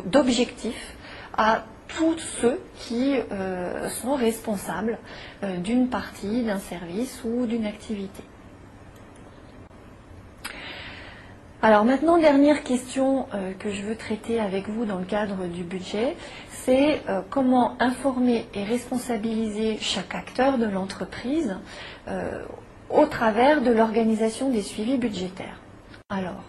d'objectif 0.05 0.95
à 1.35 1.63
tous 1.87 2.19
ceux 2.19 2.61
qui 2.77 3.15
euh, 3.31 3.89
sont 3.89 4.15
responsables 4.15 4.97
euh, 5.43 5.57
d'une 5.57 5.89
partie, 5.89 6.43
d'un 6.43 6.59
service 6.59 7.21
ou 7.25 7.45
d'une 7.45 7.65
activité. 7.65 8.23
Alors 11.63 11.85
maintenant, 11.85 12.17
dernière 12.17 12.63
question 12.63 13.27
euh, 13.35 13.53
que 13.53 13.69
je 13.69 13.83
veux 13.83 13.95
traiter 13.95 14.39
avec 14.39 14.67
vous 14.67 14.85
dans 14.85 14.97
le 14.97 15.05
cadre 15.05 15.45
du 15.45 15.63
budget, 15.63 16.17
c'est 16.49 17.03
euh, 17.07 17.21
comment 17.29 17.79
informer 17.79 18.47
et 18.55 18.63
responsabiliser 18.63 19.77
chaque 19.79 20.15
acteur 20.15 20.57
de 20.57 20.65
l'entreprise 20.65 21.55
euh, 22.07 22.43
au 22.89 23.05
travers 23.05 23.61
de 23.61 23.69
l'organisation 23.69 24.49
des 24.49 24.63
suivis 24.63 24.97
budgétaires. 24.97 25.61
Alors, 26.09 26.41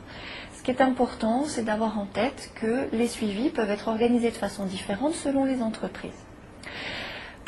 ce 0.57 0.63
qui 0.63 0.71
est 0.71 0.81
important, 0.81 1.45
c'est 1.47 1.65
d'avoir 1.65 1.99
en 1.99 2.07
tête 2.07 2.51
que 2.55 2.89
les 2.97 3.07
suivis 3.07 3.51
peuvent 3.51 3.71
être 3.71 3.89
organisés 3.89 4.31
de 4.31 4.37
façon 4.37 4.65
différente 4.65 5.13
selon 5.13 5.45
les 5.45 5.61
entreprises. 5.61 6.11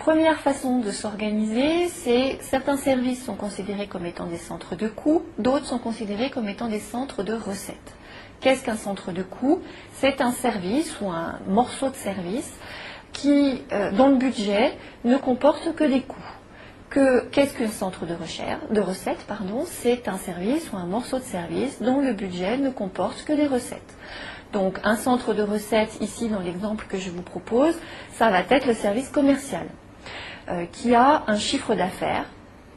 Première 0.04 0.38
façon 0.38 0.80
de 0.80 0.90
s'organiser, 0.90 1.88
c'est 1.88 2.36
certains 2.42 2.76
services 2.76 3.24
sont 3.24 3.36
considérés 3.36 3.86
comme 3.86 4.04
étant 4.04 4.26
des 4.26 4.36
centres 4.36 4.76
de 4.76 4.86
coûts, 4.86 5.22
d'autres 5.38 5.64
sont 5.64 5.78
considérés 5.78 6.28
comme 6.28 6.46
étant 6.46 6.68
des 6.68 6.78
centres 6.78 7.22
de 7.22 7.32
recettes. 7.32 7.96
Qu'est-ce 8.42 8.62
qu'un 8.62 8.76
centre 8.76 9.12
de 9.12 9.22
coûts? 9.22 9.62
C'est 9.94 10.20
un 10.20 10.32
service 10.32 11.00
ou 11.00 11.08
un 11.08 11.38
morceau 11.48 11.88
de 11.88 11.94
service 11.94 12.52
qui, 13.14 13.62
euh, 13.72 13.92
dont 13.92 14.10
le 14.10 14.16
budget 14.16 14.74
ne 15.06 15.16
comporte 15.16 15.74
que 15.74 15.84
des 15.84 16.02
coûts 16.02 16.20
que 16.90 17.24
qu'est-ce 17.30 17.56
qu'un 17.56 17.70
centre 17.70 18.04
de 18.06 18.80
recettes, 18.80 19.24
pardon, 19.26 19.64
c'est 19.66 20.06
un 20.06 20.18
service 20.18 20.70
ou 20.70 20.76
un 20.76 20.84
morceau 20.84 21.18
de 21.18 21.24
service 21.24 21.80
dont 21.80 22.00
le 22.00 22.12
budget 22.12 22.58
ne 22.58 22.68
comporte 22.68 23.24
que 23.24 23.32
des 23.32 23.46
recettes. 23.46 23.96
Donc 24.52 24.78
un 24.84 24.96
centre 24.96 25.32
de 25.32 25.42
recettes, 25.42 25.96
ici 26.00 26.28
dans 26.28 26.38
l'exemple 26.40 26.84
que 26.88 26.98
je 26.98 27.10
vous 27.10 27.22
propose, 27.22 27.74
ça 28.12 28.30
va 28.30 28.40
être 28.48 28.66
le 28.66 28.74
service 28.74 29.08
commercial, 29.08 29.66
euh, 30.48 30.66
qui 30.72 30.94
a 30.94 31.24
un 31.26 31.36
chiffre 31.36 31.74
d'affaires. 31.74 32.26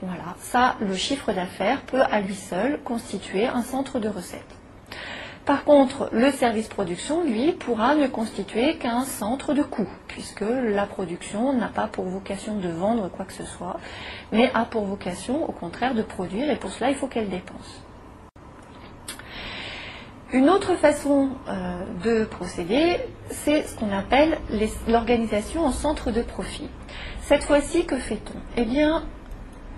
Voilà, 0.01 0.36
ça, 0.39 0.75
le 0.80 0.93
chiffre 0.93 1.34
d'affaires 1.34 1.82
peut 1.82 2.01
à 2.01 2.21
lui 2.21 2.36
seul 2.36 2.80
constituer 2.84 3.47
un 3.47 3.63
centre 3.63 3.99
de 3.99 4.08
recettes. 4.08 4.56
Par 5.47 5.63
contre, 5.63 6.10
le 6.12 6.30
service 6.32 6.67
production, 6.67 7.23
lui, 7.23 7.53
pourra 7.53 7.95
ne 7.95 8.08
constituer 8.08 8.75
qu'un 8.75 9.06
centre 9.06 9.53
de 9.53 9.63
coût, 9.63 9.88
puisque 10.10 10.41
la 10.41 10.86
production 10.86 11.53
n'a 11.53 11.69
pas 11.69 11.88
pour 11.88 12.03
vocation 12.03 12.58
de 12.58 12.67
vendre 12.67 13.10
quoi 13.10 13.23
que 13.23 13.32
ce 13.32 13.45
soit, 13.45 13.80
mais 14.34 14.51
a 14.53 14.65
pour 14.65 14.84
vocation, 14.84 15.47
au 15.47 15.53
contraire, 15.53 15.95
de 15.95 16.01
produire, 16.01 16.51
et 16.51 16.58
pour 16.58 16.71
cela, 16.71 16.89
il 16.89 16.97
faut 16.97 17.08
qu'elle 17.08 17.30
dépense. 17.30 17.82
Une 20.33 20.49
autre 20.49 20.75
façon 20.75 21.29
euh, 21.47 21.83
de 22.03 22.25
procéder, 22.25 22.97
c'est 23.29 23.63
ce 23.63 23.75
qu'on 23.77 23.93
appelle 23.97 24.37
l'organisation 24.89 25.65
en 25.65 25.71
centre 25.71 26.11
de 26.11 26.21
profit. 26.21 26.67
Cette 27.21 27.45
fois-ci, 27.45 27.85
que 27.85 27.95
fait-on? 27.95 28.37
Eh 28.57 28.65
bien, 28.65 29.05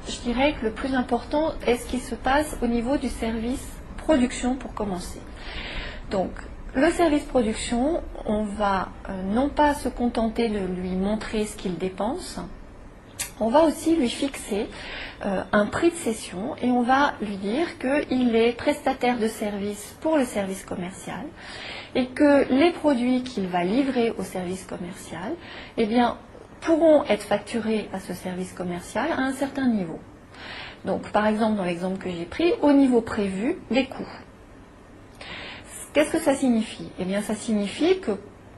je 0.07 0.19
dirais 0.21 0.55
que 0.59 0.65
le 0.65 0.71
plus 0.71 0.95
important 0.95 1.53
est 1.67 1.77
ce 1.77 1.85
qui 1.85 1.99
se 1.99 2.15
passe 2.15 2.57
au 2.63 2.67
niveau 2.67 2.97
du 2.97 3.09
service 3.09 3.63
production 3.97 4.55
pour 4.55 4.73
commencer. 4.73 5.19
Donc, 6.09 6.31
le 6.73 6.89
service 6.89 7.25
production, 7.25 8.01
on 8.25 8.43
va 8.43 8.89
euh, 9.07 9.21
non 9.31 9.49
pas 9.49 9.75
se 9.75 9.87
contenter 9.87 10.49
de 10.49 10.59
lui 10.59 10.95
montrer 10.95 11.45
ce 11.45 11.57
qu'il 11.57 11.77
dépense, 11.77 12.39
on 13.39 13.49
va 13.49 13.63
aussi 13.63 13.95
lui 13.95 14.09
fixer 14.09 14.67
euh, 15.25 15.43
un 15.51 15.65
prix 15.65 15.91
de 15.91 15.95
cession 15.95 16.55
et 16.61 16.69
on 16.69 16.81
va 16.81 17.13
lui 17.21 17.37
dire 17.37 17.67
qu'il 17.79 18.35
est 18.35 18.53
prestataire 18.53 19.17
de 19.17 19.27
service 19.27 19.95
pour 20.01 20.17
le 20.17 20.25
service 20.25 20.63
commercial 20.65 21.25
et 21.95 22.07
que 22.07 22.51
les 22.51 22.71
produits 22.71 23.23
qu'il 23.23 23.47
va 23.47 23.63
livrer 23.63 24.11
au 24.17 24.23
service 24.23 24.65
commercial 24.65 25.33
eh 25.77 25.87
pourront 26.61 27.03
être 27.05 27.23
facturés 27.23 27.89
à 27.93 27.99
ce 27.99 28.13
service 28.13 28.51
commercial 28.53 29.11
à 29.11 29.21
un 29.21 29.31
certain 29.31 29.67
niveau. 29.67 29.99
Donc, 30.85 31.11
par 31.11 31.27
exemple, 31.27 31.57
dans 31.57 31.63
l'exemple 31.63 31.97
que 31.97 32.09
j'ai 32.09 32.25
pris, 32.25 32.53
au 32.61 32.71
niveau 32.73 33.01
prévu 33.01 33.57
des 33.71 33.85
coûts. 33.85 34.07
Qu'est-ce 35.93 36.11
que 36.11 36.19
ça 36.19 36.35
signifie? 36.35 36.89
Eh 36.99 37.05
bien, 37.05 37.21
ça 37.21 37.35
signifie 37.35 37.99
que, 37.99 38.11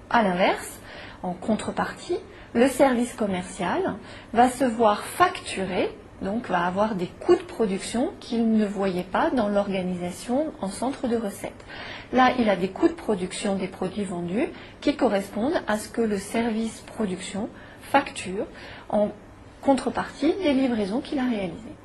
à 0.09 0.21
l'inverse, 0.21 0.79
en 1.23 1.33
contrepartie, 1.33 2.17
le 2.53 2.67
service 2.67 3.13
commercial 3.13 3.95
va 4.33 4.49
se 4.49 4.65
voir 4.65 5.03
facturer, 5.03 5.89
donc 6.21 6.47
va 6.49 6.65
avoir 6.65 6.95
des 6.95 7.07
coûts 7.07 7.35
de 7.35 7.41
production 7.41 8.11
qu'il 8.19 8.51
ne 8.51 8.65
voyait 8.65 9.03
pas 9.03 9.29
dans 9.31 9.47
l'organisation 9.47 10.51
en 10.61 10.67
centre 10.67 11.07
de 11.07 11.15
recettes. 11.15 11.65
Là, 12.13 12.31
il 12.37 12.49
a 12.49 12.55
des 12.55 12.67
coûts 12.69 12.89
de 12.89 12.93
production 12.93 13.55
des 13.55 13.67
produits 13.67 14.03
vendus 14.03 14.49
qui 14.81 14.95
correspondent 14.95 15.61
à 15.67 15.77
ce 15.77 15.89
que 15.89 16.01
le 16.01 16.17
service 16.17 16.81
production 16.81 17.49
facture 17.81 18.45
en 18.89 19.11
contrepartie 19.61 20.33
des 20.43 20.53
livraisons 20.53 21.01
qu'il 21.01 21.19
a 21.19 21.25
réalisées. 21.25 21.75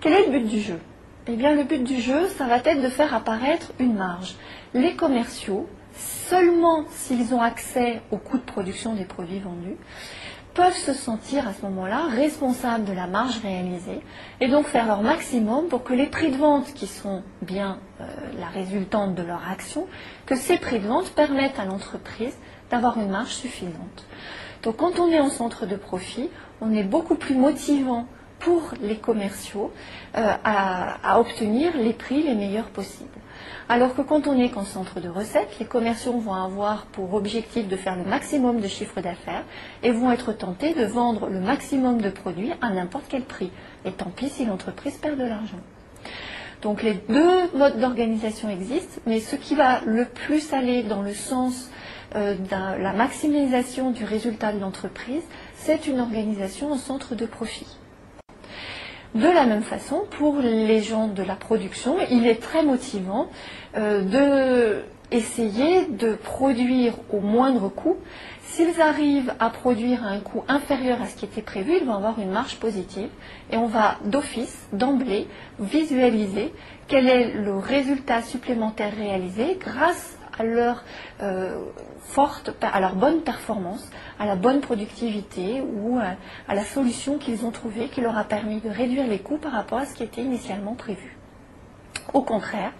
Quel 0.00 0.14
est 0.14 0.26
le 0.26 0.38
but 0.38 0.48
du 0.48 0.60
jeu? 0.60 0.80
Eh 1.26 1.36
bien, 1.36 1.54
le 1.54 1.64
but 1.64 1.84
du 1.84 2.00
jeu, 2.00 2.26
ça 2.28 2.46
va 2.46 2.56
être 2.56 2.82
de 2.82 2.88
faire 2.88 3.14
apparaître 3.14 3.72
une 3.78 3.94
marge. 3.94 4.34
Les 4.72 4.94
commerciaux, 4.94 5.68
seulement 6.30 6.84
s'ils 6.90 7.34
ont 7.34 7.42
accès 7.42 8.02
aux 8.12 8.16
coûts 8.16 8.38
de 8.38 8.44
production 8.44 8.94
des 8.94 9.04
produits 9.04 9.40
vendus, 9.40 9.76
peuvent 10.54 10.76
se 10.76 10.92
sentir 10.92 11.46
à 11.48 11.52
ce 11.52 11.62
moment-là 11.62 12.06
responsables 12.08 12.84
de 12.84 12.92
la 12.92 13.08
marge 13.08 13.40
réalisée 13.40 14.00
et 14.40 14.48
donc 14.48 14.66
faire 14.66 14.86
leur 14.86 15.02
maximum 15.02 15.66
pour 15.66 15.82
que 15.82 15.92
les 15.92 16.06
prix 16.06 16.30
de 16.30 16.36
vente 16.36 16.72
qui 16.74 16.86
sont 16.86 17.22
bien 17.42 17.78
euh, 18.00 18.04
la 18.38 18.46
résultante 18.46 19.14
de 19.14 19.22
leur 19.22 19.48
action, 19.48 19.86
que 20.26 20.36
ces 20.36 20.56
prix 20.56 20.78
de 20.78 20.86
vente 20.86 21.10
permettent 21.10 21.58
à 21.58 21.64
l'entreprise 21.64 22.36
d'avoir 22.70 22.98
une 22.98 23.10
marge 23.10 23.34
suffisante. 23.34 24.06
Donc 24.62 24.76
quand 24.76 25.00
on 25.00 25.10
est 25.10 25.20
en 25.20 25.30
centre 25.30 25.66
de 25.66 25.76
profit, 25.76 26.28
on 26.60 26.72
est 26.72 26.84
beaucoup 26.84 27.16
plus 27.16 27.34
motivant 27.34 28.06
pour 28.38 28.72
les 28.80 28.96
commerciaux 28.96 29.72
euh, 30.16 30.32
à, 30.44 31.20
obtenir 31.20 31.76
les 31.76 31.92
prix 31.92 32.22
les 32.22 32.34
meilleurs 32.34 32.70
possibles. 32.70 33.08
Alors 33.70 33.94
que 33.94 34.02
quand 34.02 34.26
on 34.26 34.36
est 34.36 34.48
qu'en 34.48 34.64
centre 34.64 34.98
de 34.98 35.08
recettes, 35.08 35.56
les 35.60 35.64
commerciaux 35.64 36.18
vont 36.18 36.34
avoir 36.34 36.86
pour 36.86 37.14
objectif 37.14 37.68
de 37.68 37.76
faire 37.76 37.94
le 37.94 38.02
maximum 38.02 38.60
de 38.60 38.66
chiffre 38.66 39.00
d'affaires 39.00 39.44
et 39.84 39.92
vont 39.92 40.10
être 40.10 40.32
tentés 40.32 40.74
de 40.74 40.84
vendre 40.84 41.28
le 41.28 41.38
maximum 41.38 42.00
de 42.00 42.10
produits 42.10 42.50
à 42.60 42.70
n'importe 42.70 43.04
quel 43.08 43.22
prix. 43.22 43.52
Et 43.84 43.92
tant 43.92 44.10
pis 44.10 44.28
si 44.28 44.44
l'entreprise 44.44 44.96
perd 44.96 45.20
de 45.20 45.24
l'argent. 45.24 45.60
Donc 46.62 46.82
les 46.82 46.94
deux 46.94 47.56
modes 47.56 47.78
d'organisation 47.78 48.48
existent, 48.50 49.00
mais 49.06 49.20
ce 49.20 49.36
qui 49.36 49.54
va 49.54 49.82
le 49.86 50.04
plus 50.04 50.52
aller 50.52 50.82
dans 50.82 51.02
le 51.02 51.14
sens 51.14 51.70
euh, 52.16 52.34
de 52.34 52.82
la 52.82 52.92
maximisation 52.92 53.92
du 53.92 54.04
résultat 54.04 54.52
de 54.52 54.58
l'entreprise, 54.58 55.22
c'est 55.54 55.86
une 55.86 56.00
organisation 56.00 56.72
en 56.72 56.76
centre 56.76 57.14
de 57.14 57.24
profit. 57.24 57.68
De 59.14 59.26
la 59.26 59.44
même 59.44 59.62
façon, 59.62 60.04
pour 60.10 60.38
les 60.38 60.82
gens 60.82 61.08
de 61.08 61.22
la 61.22 61.34
production, 61.34 61.96
il 62.10 62.26
est 62.26 62.40
très 62.40 62.62
motivant 62.62 63.28
euh, 63.76 64.02
de 64.02 64.84
essayer 65.10 65.86
de 65.86 66.14
produire 66.14 66.94
au 67.12 67.20
moindre 67.20 67.68
coût. 67.68 67.96
S'ils 68.44 68.80
arrivent 68.80 69.32
à 69.38 69.50
produire 69.50 70.04
à 70.04 70.10
un 70.10 70.20
coût 70.20 70.44
inférieur 70.48 71.02
à 71.02 71.06
ce 71.06 71.16
qui 71.16 71.24
était 71.24 71.42
prévu, 71.42 71.78
ils 71.80 71.86
vont 71.86 71.94
avoir 71.94 72.18
une 72.18 72.30
marge 72.30 72.56
positive 72.56 73.08
et 73.50 73.56
on 73.56 73.66
va 73.66 73.96
d'office, 74.04 74.68
d'emblée, 74.72 75.26
visualiser 75.58 76.52
quel 76.88 77.08
est 77.08 77.32
le 77.34 77.56
résultat 77.56 78.22
supplémentaire 78.22 78.94
réalisé 78.96 79.58
grâce 79.60 80.16
à 80.38 80.44
leur 80.44 80.84
euh, 81.22 81.58
forte, 82.00 82.52
à 82.60 82.80
leur 82.80 82.94
bonne 82.94 83.22
performance, 83.22 83.88
à 84.18 84.26
la 84.26 84.36
bonne 84.36 84.60
productivité 84.60 85.60
ou 85.60 85.98
à, 85.98 86.54
la 86.54 86.64
solution 86.64 87.18
qu'ils 87.18 87.44
ont 87.44 87.50
trouvée 87.50 87.88
qui 87.88 88.00
leur 88.00 88.16
a 88.16 88.24
permis 88.24 88.60
de 88.60 88.68
réduire 88.68 89.06
les 89.06 89.18
coûts 89.18 89.38
par 89.38 89.52
rapport 89.52 89.78
à 89.78 89.86
ce 89.86 89.94
qui 89.94 90.02
était 90.02 90.22
initialement 90.22 90.74
prévu. 90.74 91.16
Au 92.12 92.22
contraire, 92.22 92.72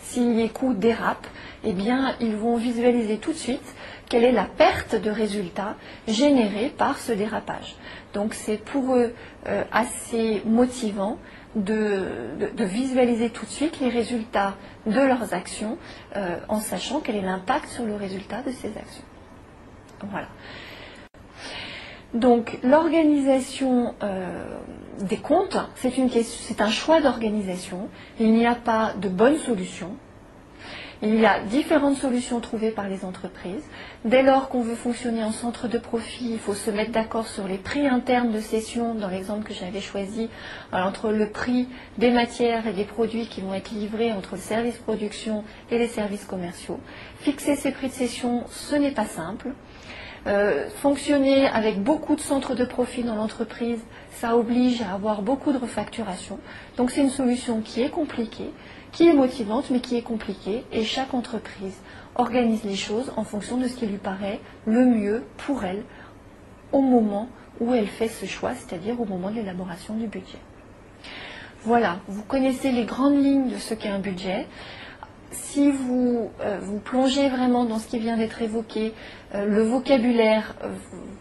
si 0.00 0.34
les 0.34 0.48
coûts 0.48 0.74
dérapent, 0.74 1.28
eh 1.64 1.72
bien, 1.72 2.14
ils 2.20 2.36
vont 2.36 2.56
visualiser 2.56 3.18
tout 3.18 3.32
de 3.32 3.38
suite 3.38 3.74
quelle 4.08 4.24
est 4.24 4.32
la 4.32 4.44
perte 4.44 4.94
de 4.94 5.10
résultats 5.10 5.76
générée 6.06 6.68
par 6.76 6.98
ce 6.98 7.12
dérapage. 7.12 7.76
Donc 8.12 8.34
c'est 8.34 8.58
pour 8.58 8.94
eux 8.96 9.14
euh, 9.46 9.64
assez 9.72 10.42
motivant 10.44 11.16
de, 11.56 12.64
visualiser 12.64 13.30
tout 13.30 13.44
de 13.44 13.50
suite 13.50 13.80
les 13.80 13.88
résultats 13.88 14.54
de 14.86 15.00
leurs 15.00 15.34
actions 15.34 15.78
euh, 16.16 16.36
en 16.48 16.60
sachant 16.60 17.00
quel 17.00 17.16
est 17.16 17.22
l'impact 17.22 17.68
sur 17.68 17.84
le 17.84 17.94
résultat 17.94 18.42
de 18.42 18.50
ces 18.52 18.68
actions. 18.68 19.04
Voilà. 20.10 20.28
Donc 22.14 22.58
l'organisation 22.62 23.94
euh, 24.02 24.44
des 25.00 25.16
comptes, 25.16 25.56
c'est 25.76 26.60
un 26.60 26.70
choix 26.70 27.00
d'organisation. 27.00 27.88
Il 28.20 28.32
n'y 28.34 28.46
a 28.46 28.54
pas 28.54 28.92
de 29.00 29.08
bonne 29.08 29.38
solution. 29.38 29.96
Il 31.04 31.18
y 31.18 31.26
a 31.26 31.40
différentes 31.40 31.96
solutions 31.96 32.38
trouvées 32.38 32.70
par 32.70 32.88
les 32.88 33.04
entreprises. 33.04 33.64
Dès 34.04 34.22
lors 34.22 34.48
qu'on 34.48 34.62
veut 34.62 34.76
fonctionner 34.76 35.24
en 35.24 35.32
centre 35.32 35.66
de 35.66 35.76
profit, 35.76 36.30
il 36.30 36.38
faut 36.38 36.54
se 36.54 36.70
mettre 36.70 36.92
d'accord 36.92 37.26
sur 37.26 37.48
les 37.48 37.58
prix 37.58 37.88
internes 37.88 38.30
de 38.30 38.38
cession, 38.38 38.94
dans 38.94 39.08
l'exemple 39.08 39.42
que 39.42 39.52
j'avais 39.52 39.80
choisi, 39.80 40.30
entre 40.72 41.10
le 41.10 41.28
prix 41.30 41.66
des 41.98 42.12
matières 42.12 42.68
et 42.68 42.72
des 42.72 42.84
produits 42.84 43.26
qui 43.26 43.40
vont 43.40 43.52
être 43.52 43.72
livrés 43.72 44.12
entre 44.12 44.36
le 44.36 44.40
service 44.40 44.76
production 44.76 45.42
et 45.72 45.78
les 45.78 45.88
services 45.88 46.24
commerciaux. 46.24 46.78
Fixer 47.18 47.56
ces 47.56 47.72
prix 47.72 47.88
de 47.88 47.94
cession, 47.94 48.44
ce 48.48 48.76
n'est 48.76 48.92
pas 48.92 49.06
simple. 49.06 49.48
Euh, 50.28 50.68
fonctionner 50.82 51.48
avec 51.48 51.82
beaucoup 51.82 52.14
de 52.14 52.20
centres 52.20 52.54
de 52.54 52.64
profit 52.64 53.02
dans 53.02 53.16
l'entreprise, 53.16 53.80
ça 54.12 54.36
oblige 54.36 54.80
à 54.82 54.92
avoir 54.94 55.22
beaucoup 55.22 55.52
de 55.52 55.58
refacturation. 55.58 56.38
Donc 56.76 56.92
c'est 56.92 57.00
une 57.00 57.10
solution 57.10 57.60
qui 57.60 57.82
est 57.82 57.88
compliquée, 57.88 58.52
qui 58.92 59.08
est 59.08 59.12
motivante, 59.14 59.70
mais 59.70 59.80
qui 59.80 59.96
est 59.96 60.02
compliquée. 60.02 60.64
Et 60.72 60.84
chaque 60.84 61.14
entreprise 61.14 61.76
organise 62.14 62.62
les 62.64 62.76
choses 62.76 63.12
en 63.16 63.24
fonction 63.24 63.56
de 63.56 63.66
ce 63.66 63.74
qui 63.74 63.86
lui 63.86 63.98
paraît 63.98 64.40
le 64.66 64.84
mieux 64.84 65.24
pour 65.38 65.64
elle 65.64 65.82
au 66.72 66.80
moment 66.80 67.28
où 67.60 67.74
elle 67.74 67.86
fait 67.86 68.08
ce 68.08 68.26
choix, 68.26 68.52
c'est-à-dire 68.54 69.00
au 69.00 69.04
moment 69.04 69.30
de 69.30 69.36
l'élaboration 69.36 69.94
du 69.94 70.06
budget. 70.06 70.38
Voilà, 71.64 72.00
vous 72.08 72.22
connaissez 72.22 72.72
les 72.72 72.84
grandes 72.84 73.22
lignes 73.22 73.48
de 73.48 73.56
ce 73.56 73.74
qu'est 73.74 73.88
un 73.88 74.00
budget 74.00 74.46
si 75.32 75.70
vous 75.70 76.30
euh, 76.40 76.58
vous 76.62 76.78
plongez 76.78 77.28
vraiment 77.28 77.64
dans 77.64 77.78
ce 77.78 77.86
qui 77.86 77.98
vient 77.98 78.16
d'être 78.16 78.42
évoqué, 78.42 78.92
euh, 79.34 79.46
le 79.46 79.62
vocabulaire 79.62 80.54
euh, 80.62 80.68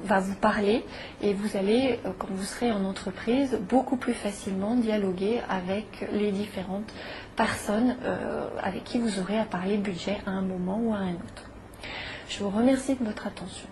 va 0.03 0.19
vous 0.19 0.35
parler 0.35 0.83
et 1.21 1.33
vous 1.33 1.57
allez, 1.57 1.99
quand 2.17 2.27
vous 2.29 2.43
serez 2.43 2.71
en 2.71 2.83
entreprise, 2.85 3.59
beaucoup 3.69 3.97
plus 3.97 4.13
facilement 4.13 4.75
dialoguer 4.75 5.41
avec 5.49 6.07
les 6.13 6.31
différentes 6.31 6.93
personnes 7.41 7.95
avec 8.61 8.83
qui 8.83 8.99
vous 8.99 9.19
aurez 9.19 9.39
à 9.39 9.45
parler 9.45 9.77
budget 9.77 10.17
à 10.27 10.29
un 10.29 10.43
moment 10.43 10.79
ou 10.79 10.93
à 10.93 10.97
un 10.97 11.13
autre. 11.13 11.45
Je 12.29 12.43
vous 12.43 12.51
remercie 12.51 12.95
de 12.95 13.03
votre 13.03 13.25
attention. 13.25 13.70